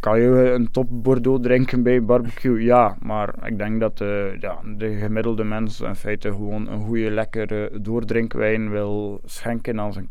kan 0.00 0.20
je 0.20 0.50
een 0.50 0.70
top 0.70 0.86
Bordeaux 0.90 1.42
drinken 1.42 1.82
bij 1.82 2.04
barbecue? 2.04 2.62
Ja, 2.62 2.96
maar 3.00 3.34
ik 3.46 3.58
denk 3.58 3.80
dat 3.80 3.98
ja, 4.40 4.58
de 4.76 4.96
gemiddelde 4.96 5.44
mens 5.44 5.80
in 5.80 5.94
feite 5.94 6.28
gewoon 6.28 6.68
een 6.68 6.80
goede, 6.80 7.10
lekkere 7.10 7.70
doordrinkwijn 7.80 8.70
wil 8.70 9.20
schenken 9.24 9.80
aan 9.80 9.92
zijn 9.92 10.06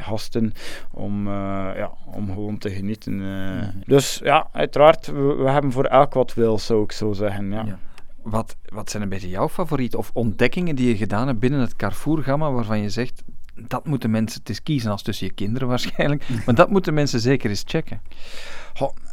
gasten. 0.00 0.52
Om, 0.90 1.28
ja, 1.28 1.92
om 2.06 2.26
gewoon 2.26 2.58
te 2.58 2.70
genieten. 2.70 3.16
Mhm. 3.16 3.70
Dus 3.86 4.20
ja, 4.24 4.48
uiteraard, 4.52 5.06
we, 5.06 5.34
we, 5.34 5.50
hebben 5.50 5.72
voor 5.72 5.84
elk 5.84 6.14
wat 6.14 6.34
wil, 6.34 6.58
zou 6.58 6.82
ik 6.82 6.92
zo 6.92 7.12
zeggen. 7.12 7.50
ja. 7.50 7.78
Wat, 8.22 8.56
wat 8.64 8.90
zijn 8.90 9.02
een 9.02 9.08
beetje 9.08 9.28
jouw 9.28 9.48
favorieten 9.48 9.98
of 9.98 10.10
ontdekkingen 10.12 10.76
die 10.76 10.88
je 10.88 10.96
gedaan 10.96 11.26
hebt 11.26 11.38
binnen 11.38 11.60
het 11.60 11.76
Carrefour-gamma 11.76 12.50
waarvan 12.50 12.80
je 12.80 12.90
zegt, 12.90 13.22
dat 13.54 13.86
moeten 13.86 14.10
mensen, 14.10 14.40
het 14.40 14.48
is 14.48 14.62
kiezen 14.62 14.90
als 14.90 15.02
tussen 15.02 15.26
je 15.26 15.32
kinderen 15.32 15.68
waarschijnlijk, 15.68 16.28
maar 16.46 16.54
dat 16.54 16.70
moeten 16.70 16.94
mensen 16.94 17.20
zeker 17.20 17.50
eens 17.50 17.64
checken. 17.66 18.00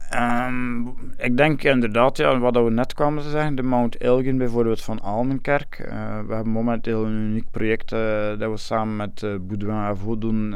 Ehm, 0.09 0.87
ik 1.17 1.37
denk 1.37 1.63
inderdaad, 1.63 2.17
ja, 2.17 2.39
wat 2.39 2.55
we 2.55 2.69
net 2.69 2.93
kwamen 2.93 3.23
te 3.23 3.29
zeggen, 3.29 3.55
de 3.55 3.63
Mount 3.63 3.97
Elgin 3.97 4.37
bijvoorbeeld 4.37 4.81
van 4.81 5.01
Almenkerk. 5.01 5.79
Uh, 5.79 6.19
we 6.27 6.33
hebben 6.33 6.53
momenteel 6.53 7.05
een 7.05 7.13
uniek 7.13 7.51
project 7.51 7.91
uh, 7.91 7.99
dat 8.37 8.51
we 8.51 8.57
samen 8.57 8.95
met 8.95 9.21
uh, 9.21 9.35
Boudouin 9.41 9.77
Avaux 9.77 10.19
doen, 10.19 10.55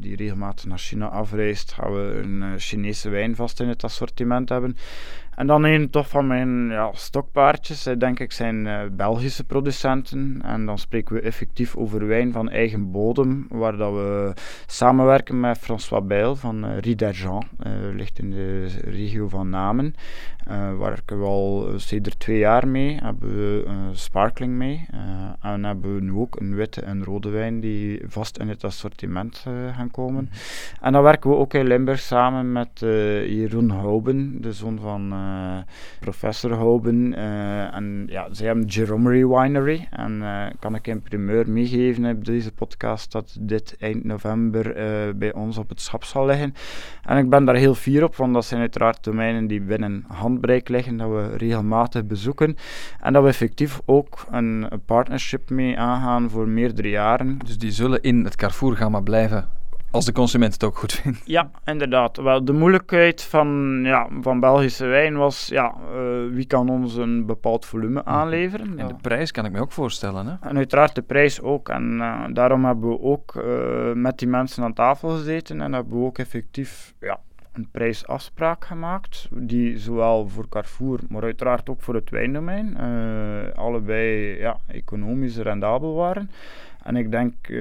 die 0.00 0.16
regelmatig 0.16 0.64
naar 0.64 0.78
China 0.78 1.06
afreist. 1.08 1.72
Gaan 1.72 1.92
we 1.92 2.20
een 2.22 2.58
Chinese 2.58 3.08
wijn 3.08 3.36
vast 3.36 3.60
in 3.60 3.68
het 3.68 3.84
assortiment 3.84 4.48
hebben. 4.48 4.76
En 5.34 5.46
dan 5.46 5.64
een 5.64 5.90
toch 5.90 6.08
van 6.08 6.26
mijn 6.26 6.68
ja, 6.68 6.90
stokpaardjes, 6.92 7.86
eh, 7.86 7.98
denk 7.98 8.20
ik, 8.20 8.32
zijn 8.32 8.66
uh, 8.66 8.80
Belgische 8.92 9.44
producenten. 9.44 10.40
En 10.44 10.66
dan 10.66 10.78
spreken 10.78 11.14
we 11.14 11.20
effectief 11.20 11.76
over 11.76 12.06
wijn 12.06 12.32
van 12.32 12.50
eigen 12.50 12.90
bodem, 12.90 13.46
waar 13.48 13.76
dat 13.76 13.92
we 13.92 14.32
samenwerken 14.66 15.40
met 15.40 15.58
François 15.58 16.06
Bijl 16.06 16.36
van 16.36 16.64
uh, 16.64 16.78
Rie 16.78 16.94
d'Argent, 16.94 17.44
ligt 17.94 18.18
in 18.18 18.30
de 18.30 18.66
regio 18.84 19.28
van 19.28 19.48
Namen. 19.48 19.94
Uh, 20.50 20.78
werken 20.78 21.18
we 21.20 21.24
al 21.24 21.72
sinds 21.76 22.14
twee 22.18 22.38
jaar 22.38 22.68
mee, 22.68 22.98
hebben 23.02 23.36
we 23.36 23.64
sparkling 23.92 24.54
mee. 24.54 24.86
en 25.40 25.64
hebben 25.64 25.94
we 25.94 26.00
nu 26.00 26.12
ook 26.12 26.40
een 26.40 26.54
witte 26.54 26.80
en 26.80 27.04
rode 27.04 27.28
wijn 27.28 27.60
die 27.60 28.02
vast 28.06 28.38
in 28.38 28.48
het 28.48 28.64
assortiment 28.64 29.46
gaan 29.74 29.90
komen. 29.90 30.24
Mhm. 30.24 30.84
En 30.84 30.92
dan 30.92 31.02
werken 31.02 31.30
we 31.30 31.36
ook 31.36 31.54
in 31.54 31.66
Limburg 31.66 32.00
samen 32.00 32.52
met 32.52 32.80
Jeroen 32.80 33.70
Houben, 33.70 34.40
de 34.40 34.52
zoon 34.52 34.78
van 34.78 35.12
eh, 35.21 35.21
professor 36.00 36.54
Houben. 36.54 37.14
Eh, 37.14 37.74
en 37.74 38.04
ja, 38.08 38.28
zij 38.30 38.46
hebben 38.46 38.64
Jeromery 38.64 39.26
Winery. 39.26 39.86
En 39.90 40.22
eh, 40.22 40.46
kan 40.58 40.74
ik 40.74 40.86
in 40.86 41.02
primeur 41.02 41.50
meegeven 41.50 42.16
op 42.16 42.24
deze 42.24 42.52
podcast 42.52 43.12
dat 43.12 43.36
dit 43.40 43.76
eind 43.78 44.04
november 44.04 44.74
bij 45.16 45.32
ons 45.32 45.58
op 45.58 45.68
het 45.68 45.80
schap 45.80 46.04
zal 46.04 46.26
liggen. 46.26 46.54
En 47.04 47.18
ik 47.18 47.30
ben 47.30 47.44
daar 47.44 47.54
heel 47.54 47.74
fier 47.74 48.04
op, 48.04 48.16
want 48.16 48.34
dat 48.34 48.44
zijn 48.44 48.60
uiteraard 48.60 49.04
domeinen 49.04 49.46
die 49.46 49.60
binnen 49.60 50.04
handbereik 50.08 50.68
liggen, 50.68 50.96
dat 50.96 51.08
we 51.08 51.36
regelmatig 51.36 52.04
bezoeken. 52.04 52.56
En 53.00 53.12
dat 53.12 53.22
we 53.22 53.28
effectief 53.28 53.80
ook 53.84 54.26
een, 54.30 54.66
een 54.68 54.84
partnership 54.84 55.50
mee 55.50 55.78
aangaan 55.78 56.30
voor 56.30 56.48
meerdere 56.48 56.88
jaren. 56.88 57.38
Dus 57.44 57.58
die 57.58 57.70
zullen 57.70 58.02
in 58.02 58.24
het 58.24 58.36
Carrefour-gamma 58.36 59.00
blijven 59.00 59.60
als 59.92 60.04
de 60.04 60.12
consument 60.12 60.52
het 60.52 60.64
ook 60.64 60.78
goed 60.78 60.92
vindt. 60.92 61.20
Ja, 61.24 61.50
inderdaad. 61.64 62.16
Wel, 62.16 62.44
de 62.44 62.52
moeilijkheid 62.52 63.22
van, 63.22 63.80
ja, 63.84 64.08
van 64.20 64.40
Belgische 64.40 64.86
wijn 64.86 65.16
was, 65.16 65.46
ja, 65.46 65.74
uh, 65.94 66.34
wie 66.34 66.46
kan 66.46 66.68
ons 66.68 66.96
een 66.96 67.26
bepaald 67.26 67.66
volume 67.66 68.00
mhm. 68.00 68.08
aanleveren? 68.08 68.78
En 68.78 68.88
de 68.88 68.94
prijs 69.00 69.30
kan 69.30 69.44
ik 69.44 69.52
me 69.52 69.60
ook 69.60 69.72
voorstellen, 69.72 70.26
hè? 70.26 70.48
En 70.48 70.56
uiteraard 70.56 70.94
de 70.94 71.02
prijs 71.02 71.40
ook. 71.40 71.68
En 71.68 71.92
uh, 71.92 72.24
daarom 72.32 72.64
hebben 72.64 72.88
we 72.88 73.00
ook 73.00 73.34
uh, 73.34 73.92
met 73.92 74.18
die 74.18 74.28
mensen 74.28 74.64
aan 74.64 74.72
tafel 74.72 75.08
gezeten 75.08 75.60
en 75.60 75.72
hebben 75.72 75.98
we 75.98 76.04
ook 76.04 76.18
effectief, 76.18 76.94
ja, 77.00 77.18
een 77.52 77.68
prijsafspraak 77.70 78.64
gemaakt, 78.64 79.28
die 79.30 79.78
zowel 79.78 80.28
voor 80.28 80.48
Carrefour, 80.48 81.00
maar 81.08 81.22
uiteraard 81.22 81.70
ook 81.70 81.82
voor 81.82 81.94
het 81.94 82.10
wijndomein, 82.10 82.76
allebei 83.54 84.38
ja, 84.38 84.56
economisch 84.66 85.36
rendabel 85.36 85.94
waren. 85.94 86.30
En 86.82 86.96
ik 86.96 87.10
denk, 87.10 87.48
uh, 87.48 87.58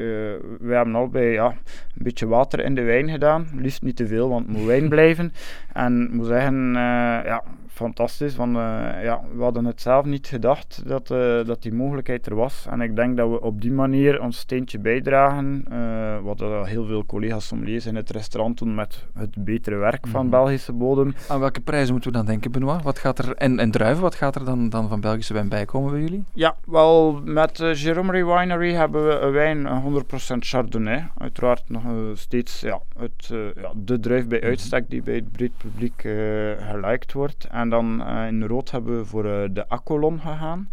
we 0.60 0.74
hebben 0.74 0.96
allebei 0.96 1.32
ja, 1.32 1.46
een 1.48 2.04
beetje 2.04 2.28
water 2.28 2.60
in 2.60 2.76
de 2.76 2.84
wijn 2.84 3.10
gedaan. 3.10 3.48
Liefst 3.56 3.82
niet 3.82 3.96
te 3.96 4.08
veel, 4.08 4.30
want 4.30 4.48
het 4.48 4.58
moet 4.58 4.66
wijn 4.66 4.90
blijven. 4.90 5.34
En 5.74 6.04
ik 6.04 6.12
moet 6.12 6.26
zeggen, 6.26 6.68
uh, 6.68 6.74
ja, 7.26 7.44
fantastisch. 7.74 8.36
Want 8.36 8.56
uh, 8.56 8.64
ja, 9.04 9.22
we 9.36 9.44
hadden 9.44 9.66
het 9.66 9.82
zelf 9.82 10.06
niet 10.06 10.28
gedacht 10.28 10.82
dat, 10.86 11.08
dat 11.46 11.62
die 11.62 11.74
mogelijkheid 11.74 12.26
er 12.26 12.36
was. 12.36 12.66
En 12.70 12.82
ik 12.82 12.96
denk 12.96 13.18
dat 13.18 13.30
we 13.30 13.42
op 13.42 13.62
die 13.62 13.72
manier 13.72 14.22
ons 14.22 14.38
steentje 14.38 14.80
bijdragen. 14.80 15.66
wat 16.24 16.40
heel 16.68 16.86
veel 16.86 17.06
collega's 17.06 17.48
sommeliers 17.48 17.86
in 17.86 17.96
het 17.96 18.10
restaurant 18.10 18.58
doen 18.58 18.76
met 18.76 19.08
het 19.14 19.44
betere 19.44 19.76
werk 19.76 20.08
van 20.08 20.22
mhm. 20.22 20.30
Belgische 20.30 20.74
bodem. 20.74 21.14
Aan 21.28 21.40
welke 21.40 21.62
prijzen 21.62 21.92
moeten 21.92 22.12
we 22.12 22.18
dan 22.18 22.26
denken, 22.26 22.52
Benoit? 22.52 22.84
Wat 22.84 23.00
gaat 23.00 23.20
er, 23.20 23.36
en, 23.36 23.60
en 23.60 23.72
druiven, 23.72 24.02
wat 24.02 24.16
gaat 24.16 24.36
er 24.36 24.46
dan, 24.46 24.70
dan 24.70 24.90
van 24.90 25.02
Belgische 25.02 25.34
wijn 25.34 25.50
bij 25.50 25.66
komen 25.66 25.92
bij 25.92 26.02
jullie? 26.02 26.24
Ja, 26.34 26.56
wel, 26.66 27.22
met 27.24 27.58
Jeromery 27.74 28.26
Winery 28.26 28.74
hebben 28.74 29.08
we 29.08 29.20
een 29.20 29.32
wijn 29.32 29.68
100% 30.36 30.38
Chardonnay. 30.40 31.08
Uiteraard 31.18 31.70
nog 31.70 31.84
uh, 31.84 31.92
steeds 32.14 32.62
ja, 32.62 32.82
het, 32.98 33.30
uh, 33.32 33.40
ja, 33.62 33.72
de 33.76 34.00
druif 34.00 34.28
bij 34.28 34.38
mhm. 34.38 34.48
uitstek 34.48 34.90
die 34.90 35.02
bij 35.02 35.16
het 35.16 35.32
breed 35.32 35.58
publiek 35.58 36.04
uh, 36.04 36.14
geliked 36.70 37.14
wordt. 37.14 37.48
En 37.52 37.61
dan 37.70 38.08
in 38.08 38.44
rood 38.44 38.72
hebben 38.72 38.98
we 38.98 39.06
voor 39.06 39.24
de 39.54 39.66
Acolon 39.68 40.20
gegaan. 40.20 40.70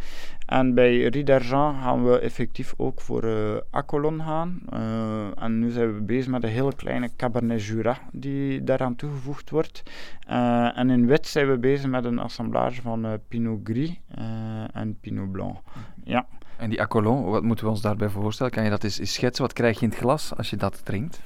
En 0.49 0.75
bij 0.75 1.03
Riederjean 1.03 1.81
gaan 1.83 2.05
we 2.05 2.19
effectief 2.19 2.75
ook 2.77 3.01
voor 3.01 3.25
uh, 3.25 3.57
Acolon 3.71 4.23
gaan. 4.23 4.61
Uh, 4.73 5.43
en 5.43 5.59
nu 5.59 5.71
zijn 5.71 5.95
we 5.95 6.01
bezig 6.01 6.31
met 6.31 6.43
een 6.43 6.51
hele 6.51 6.75
kleine 6.75 7.11
Cabernet 7.17 7.65
Jura 7.65 7.99
die 8.13 8.65
daaraan 8.65 8.97
toegevoegd 8.97 9.51
wordt. 9.51 9.83
Uh, 10.31 10.79
en 10.79 10.91
in 10.91 11.07
wit 11.07 11.27
zijn 11.27 11.51
we 11.51 11.59
bezig 11.59 11.91
met 11.91 12.05
een 12.05 12.19
assemblage 12.19 12.83
van 12.83 13.19
Pinot 13.29 13.61
Gris 13.65 14.01
en 14.73 14.99
Pinot 15.01 15.33
Blanc. 15.33 15.57
Ja. 16.05 16.27
En 16.57 16.71
die 16.71 16.81
Acolon, 16.83 17.25
wat 17.25 17.43
moeten 17.43 17.65
we 17.65 17.71
ons 17.71 17.81
daarbij 17.81 18.09
voorstellen? 18.09 18.53
Kan 18.53 18.65
je 18.65 18.71
dat 18.71 18.85
eens, 18.85 18.99
eens 18.99 19.13
schetsen? 19.13 19.45
Wat 19.45 19.53
krijg 19.53 19.79
je 19.79 19.85
in 19.85 19.91
het 19.91 19.99
glas 19.99 20.37
als 20.37 20.51
je 20.51 20.57
dat 20.57 20.85
drinkt? 20.85 21.21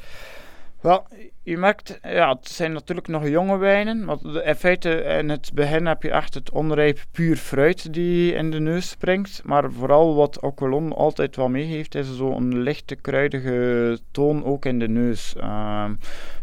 Wel, 0.81 1.07
je 1.45 1.59
merkt, 1.59 1.99
ja, 2.03 2.29
het 2.29 2.49
zijn 2.49 2.73
natuurlijk 2.73 3.09
nog 3.09 3.29
jonge 3.29 3.57
wijnen. 3.57 4.05
Want 4.05 4.25
in 4.25 4.55
feite, 4.55 4.91
in 4.91 5.29
het 5.29 5.51
begin 5.55 5.87
heb 5.87 6.03
je 6.03 6.11
echt 6.11 6.35
het 6.35 6.51
onrijp 6.51 7.05
puur 7.11 7.37
fruit 7.37 7.93
die 7.93 8.35
in 8.35 8.51
de 8.51 8.61
neus 8.61 8.89
springt. 8.89 9.43
Maar 9.45 9.73
vooral 9.73 10.15
wat 10.15 10.41
Ocolon 10.41 10.93
altijd 10.93 11.37
wel 11.37 11.49
meegeeft, 11.49 11.95
is 11.95 12.17
zo'n 12.17 12.59
lichte 12.59 12.95
kruidige 12.95 13.99
toon 14.11 14.45
ook 14.45 14.65
in 14.65 14.79
de 14.79 14.89
neus. 14.89 15.35
Uh, 15.37 15.85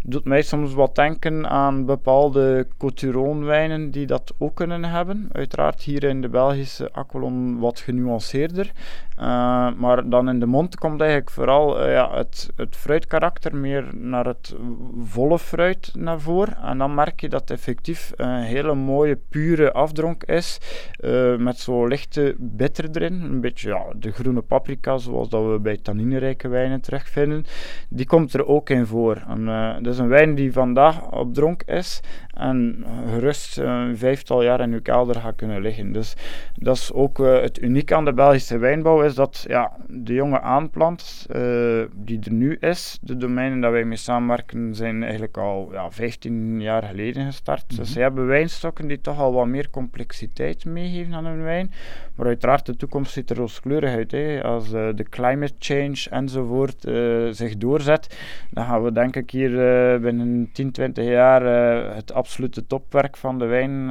doet 0.03 0.25
mij 0.25 0.41
soms 0.41 0.73
wat 0.73 0.95
denken 0.95 1.49
aan 1.49 1.85
bepaalde 1.85 2.67
Coturon-wijnen 2.77 3.91
die 3.91 4.05
dat 4.05 4.33
ook 4.37 4.55
kunnen 4.55 4.83
hebben. 4.83 5.29
Uiteraard 5.31 5.81
hier 5.81 6.03
in 6.03 6.21
de 6.21 6.29
Belgische 6.29 6.89
Aqualon 6.91 7.59
wat 7.59 7.79
genuanceerder. 7.79 8.71
Uh, 9.19 9.71
maar 9.73 10.09
dan 10.09 10.29
in 10.29 10.39
de 10.39 10.45
mond 10.45 10.75
komt 10.75 11.01
eigenlijk 11.01 11.29
vooral 11.29 11.85
uh, 11.85 11.91
ja, 11.91 12.17
het, 12.17 12.49
het 12.55 12.75
fruitkarakter 12.75 13.55
meer 13.55 13.87
naar 13.95 14.25
het 14.25 14.55
volle 15.03 15.39
fruit 15.39 15.91
naar 15.93 16.19
voren. 16.19 16.57
En 16.57 16.77
dan 16.77 16.93
merk 16.93 17.21
je 17.21 17.29
dat 17.29 17.41
het 17.41 17.51
effectief 17.51 18.11
een 18.15 18.41
hele 18.41 18.75
mooie, 18.75 19.19
pure 19.29 19.71
afdronk 19.71 20.23
is. 20.23 20.59
Uh, 21.03 21.35
met 21.37 21.57
zo'n 21.57 21.87
lichte 21.87 22.35
bitter 22.37 22.89
erin. 22.91 23.21
Een 23.21 23.41
beetje 23.41 23.69
ja, 23.69 23.83
de 23.95 24.11
groene 24.11 24.41
paprika, 24.41 24.97
zoals 24.97 25.29
dat 25.29 25.51
we 25.51 25.59
bij 25.59 25.77
tanninerijke 25.77 26.47
wijnen 26.47 26.81
terugvinden. 26.81 27.45
Die 27.89 28.05
komt 28.05 28.33
er 28.33 28.45
ook 28.45 28.69
in 28.69 28.85
voor. 28.85 29.23
En, 29.27 29.41
uh, 29.41 29.73
dat 29.81 29.93
is 29.93 29.99
een 29.99 30.07
wijn 30.07 30.35
die 30.35 30.53
vandaag 30.53 31.11
op 31.11 31.33
dronk 31.33 31.63
is. 31.63 32.01
En 32.39 32.85
gerust 33.09 33.57
een 33.57 33.97
vijftal 33.97 34.43
jaar 34.43 34.59
in 34.59 34.73
uw 34.73 34.81
kelder 34.81 35.15
gaat 35.15 35.35
kunnen 35.35 35.61
liggen. 35.61 35.91
Dus 35.91 36.15
dat 36.55 36.75
is 36.75 36.93
ook 36.93 37.19
uh, 37.19 37.41
het 37.41 37.61
unieke 37.61 37.95
aan 37.95 38.05
de 38.05 38.13
Belgische 38.13 38.57
wijnbouw. 38.57 39.01
Is 39.01 39.15
dat 39.15 39.45
ja, 39.47 39.71
de 39.87 40.13
jonge 40.13 40.41
aanplant 40.41 41.27
die 41.93 42.19
er 42.23 42.31
nu 42.31 42.55
is, 42.55 42.99
de 43.01 43.17
domeinen 43.17 43.61
dat 43.61 43.71
wij 43.71 43.85
mee 43.85 43.97
samenwerken, 43.97 44.75
zijn 44.75 45.03
eigenlijk 45.03 45.37
al 45.37 45.69
ja, 45.71 45.91
15 45.91 46.61
jaar 46.61 46.83
geleden 46.83 47.25
gestart. 47.25 47.63
Dus 47.67 47.77
mhm. 47.77 47.87
ze 47.87 47.99
hebben 47.99 48.25
wijnstokken 48.25 48.87
die 48.87 49.01
toch 49.01 49.19
al 49.19 49.33
wat 49.33 49.47
meer 49.47 49.69
complexiteit 49.69 50.65
meegeven 50.65 51.13
aan 51.13 51.25
hun 51.25 51.43
wijn. 51.43 51.71
Maar 52.15 52.27
uiteraard, 52.27 52.65
de 52.65 52.75
toekomst 52.75 53.11
ziet 53.11 53.29
er 53.29 53.35
rooskleurig 53.35 53.93
uit. 53.93 54.11
Hè. 54.11 54.43
Als 54.43 54.73
uh, 54.73 54.89
de 54.95 55.03
climate 55.03 55.53
change 55.59 56.07
enzovoort 56.09 56.85
uh, 56.85 57.27
zich 57.31 57.57
doorzet, 57.57 58.17
dan 58.51 58.65
gaan 58.65 58.83
we 58.83 58.91
denk 58.91 59.15
ik 59.15 59.31
hier 59.31 59.49
uh, 59.49 60.01
binnen 60.01 60.49
10, 60.53 60.71
20 60.71 61.05
jaar 61.05 61.41
het 61.95 62.13
absolute 62.29 62.67
topwerk 62.67 63.17
van 63.17 63.39
de 63.39 63.45
wijn 63.45 63.87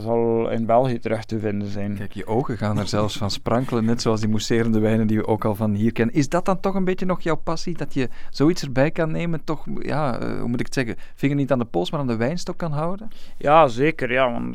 zal 0.00 0.50
in 0.50 0.66
België 0.66 0.98
terug 0.98 1.24
te 1.24 1.38
vinden 1.38 1.68
zijn. 1.68 1.94
Kijk, 1.96 2.12
je 2.12 2.26
ogen 2.26 2.56
gaan 2.56 2.78
er 2.78 2.86
zelfs 2.86 3.18
van 3.18 3.30
sprankelen, 3.30 3.84
net 3.84 4.02
zoals 4.02 4.20
die 4.20 4.28
mousserende 4.28 4.78
wijnen 4.78 5.06
die 5.06 5.16
we 5.16 5.26
ook 5.26 5.44
al 5.44 5.54
van 5.54 5.74
hier 5.74 5.92
kennen. 5.92 6.14
Is 6.14 6.28
dat 6.28 6.44
dan 6.44 6.60
toch 6.60 6.74
een 6.74 6.84
beetje 6.84 7.06
nog 7.06 7.20
jouw 7.20 7.36
passie, 7.36 7.76
dat 7.76 7.94
je 7.94 8.08
zoiets 8.30 8.62
erbij 8.62 8.90
kan 8.90 9.10
nemen, 9.10 9.44
toch, 9.44 9.66
ja, 9.78 10.18
hoe 10.38 10.48
moet 10.48 10.60
ik 10.60 10.66
het 10.66 10.74
zeggen, 10.74 10.96
vinger 11.14 11.36
niet 11.36 11.52
aan 11.52 11.58
de 11.58 11.64
pols, 11.64 11.90
maar 11.90 12.00
aan 12.00 12.06
de 12.06 12.16
wijnstok 12.16 12.56
kan 12.56 12.72
houden? 12.72 13.08
Ja, 13.38 13.68
zeker. 13.68 14.12
Ja, 14.12 14.32
want 14.32 14.54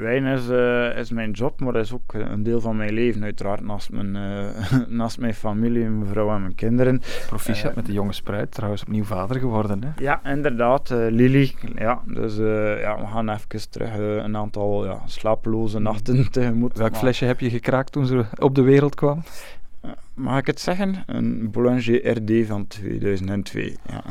wijn 0.00 0.24
is, 0.24 0.48
is 1.00 1.10
mijn 1.10 1.30
job, 1.30 1.60
maar 1.60 1.72
dat 1.72 1.84
is 1.84 1.92
ook 1.92 2.12
een 2.12 2.42
deel 2.42 2.60
van 2.60 2.76
mijn 2.76 2.92
leven, 2.92 3.22
uiteraard, 3.22 3.60
naast 3.60 3.90
mijn, 3.92 4.10
naast 4.88 5.18
mijn 5.18 5.34
familie, 5.34 5.88
mijn 5.88 6.10
vrouw 6.10 6.34
en 6.34 6.40
mijn 6.40 6.54
kinderen. 6.54 7.02
Proficiat 7.26 7.74
met 7.74 7.86
de 7.86 7.92
jonge 7.92 8.12
spruit, 8.12 8.50
trouwens 8.50 8.82
opnieuw 8.82 9.04
vader 9.04 9.38
geworden. 9.38 9.84
Hè? 9.84 10.02
Ja, 10.02 10.24
inderdaad. 10.24 10.90
Lily, 10.90 11.54
ja, 11.74 12.00
dus 12.06 12.38
ja, 12.80 12.98
we 12.98 13.06
gaan 13.06 13.28
even 13.28 13.70
terug 13.70 13.90
een 14.24 14.36
aantal 14.36 14.86
ja, 14.86 15.02
slapeloze 15.04 15.78
nachten 15.78 16.30
tegemoet. 16.30 16.78
Welk 16.78 16.96
flesje 16.96 17.24
heb 17.24 17.40
je 17.40 17.50
gekraakt 17.50 17.92
toen 17.92 18.06
ze 18.06 18.24
op 18.38 18.54
de 18.54 18.62
wereld 18.62 18.94
kwam? 18.94 19.22
Mag 20.16 20.38
ik 20.38 20.46
het 20.46 20.60
zeggen? 20.60 20.94
Een 21.06 21.50
Boulanger 21.50 22.10
RD 22.10 22.46
van 22.46 22.66
2002. 22.66 23.76
Ja. 23.88 24.02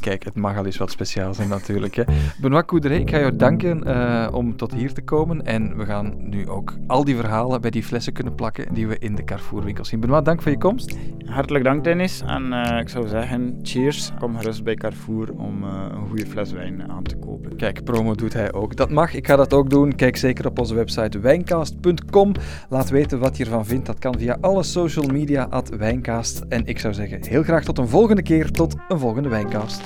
Kijk, 0.00 0.24
het 0.24 0.34
mag 0.34 0.56
al 0.56 0.64
eens 0.64 0.76
wat 0.76 0.90
speciaal 0.90 1.34
zijn 1.34 1.48
natuurlijk. 1.48 1.94
Hè. 1.94 2.02
Benoit 2.40 2.66
Coudray, 2.66 2.98
ik 2.98 3.10
ga 3.10 3.18
jou 3.18 3.36
danken 3.36 3.82
uh, 3.86 4.28
om 4.32 4.56
tot 4.56 4.74
hier 4.74 4.92
te 4.92 5.02
komen. 5.02 5.46
En 5.46 5.76
we 5.76 5.84
gaan 5.84 6.14
nu 6.18 6.48
ook 6.48 6.74
al 6.86 7.04
die 7.04 7.16
verhalen 7.16 7.60
bij 7.60 7.70
die 7.70 7.82
flessen 7.82 8.12
kunnen 8.12 8.34
plakken 8.34 8.74
die 8.74 8.86
we 8.86 8.98
in 8.98 9.14
de 9.14 9.24
Carrefour-winkel 9.24 9.84
zien. 9.84 10.00
Benoit, 10.00 10.24
dank 10.24 10.42
voor 10.42 10.50
je 10.50 10.58
komst. 10.58 10.96
Hartelijk 11.24 11.64
dank, 11.64 11.84
Dennis. 11.84 12.22
En 12.26 12.46
uh, 12.46 12.78
ik 12.80 12.88
zou 12.88 13.08
zeggen, 13.08 13.58
cheers. 13.62 14.12
Kom 14.18 14.36
gerust 14.36 14.64
bij 14.64 14.74
Carrefour 14.74 15.32
om 15.32 15.64
uh, 15.64 15.70
een 15.90 16.08
goede 16.08 16.26
fles 16.26 16.52
wijn 16.52 16.90
aan 16.90 17.02
te 17.02 17.16
kopen. 17.16 17.56
Kijk, 17.56 17.84
promo 17.84 18.14
doet 18.14 18.32
hij 18.32 18.52
ook. 18.52 18.76
Dat 18.76 18.90
mag, 18.90 19.14
ik 19.14 19.26
ga 19.26 19.36
dat 19.36 19.52
ook 19.52 19.70
doen. 19.70 19.94
Kijk 19.94 20.16
zeker 20.16 20.46
op 20.46 20.58
onze 20.58 20.74
website 20.74 21.18
wijncast.com. 21.18 22.32
Laat 22.68 22.88
weten 22.88 23.18
wat 23.18 23.36
je 23.36 23.44
ervan 23.44 23.66
vindt. 23.66 23.86
Dat 23.86 23.98
kan 23.98 24.18
via 24.18 24.38
alle 24.40 24.62
social 24.62 25.06
media 25.06 25.45
Wijncast. 25.78 26.42
En 26.48 26.66
ik 26.66 26.78
zou 26.78 26.94
zeggen, 26.94 27.24
heel 27.28 27.42
graag 27.42 27.64
tot 27.64 27.78
een 27.78 27.88
volgende 27.88 28.22
keer, 28.22 28.50
tot 28.50 28.74
een 28.88 28.98
volgende 28.98 29.28
Wijncast. 29.28 29.80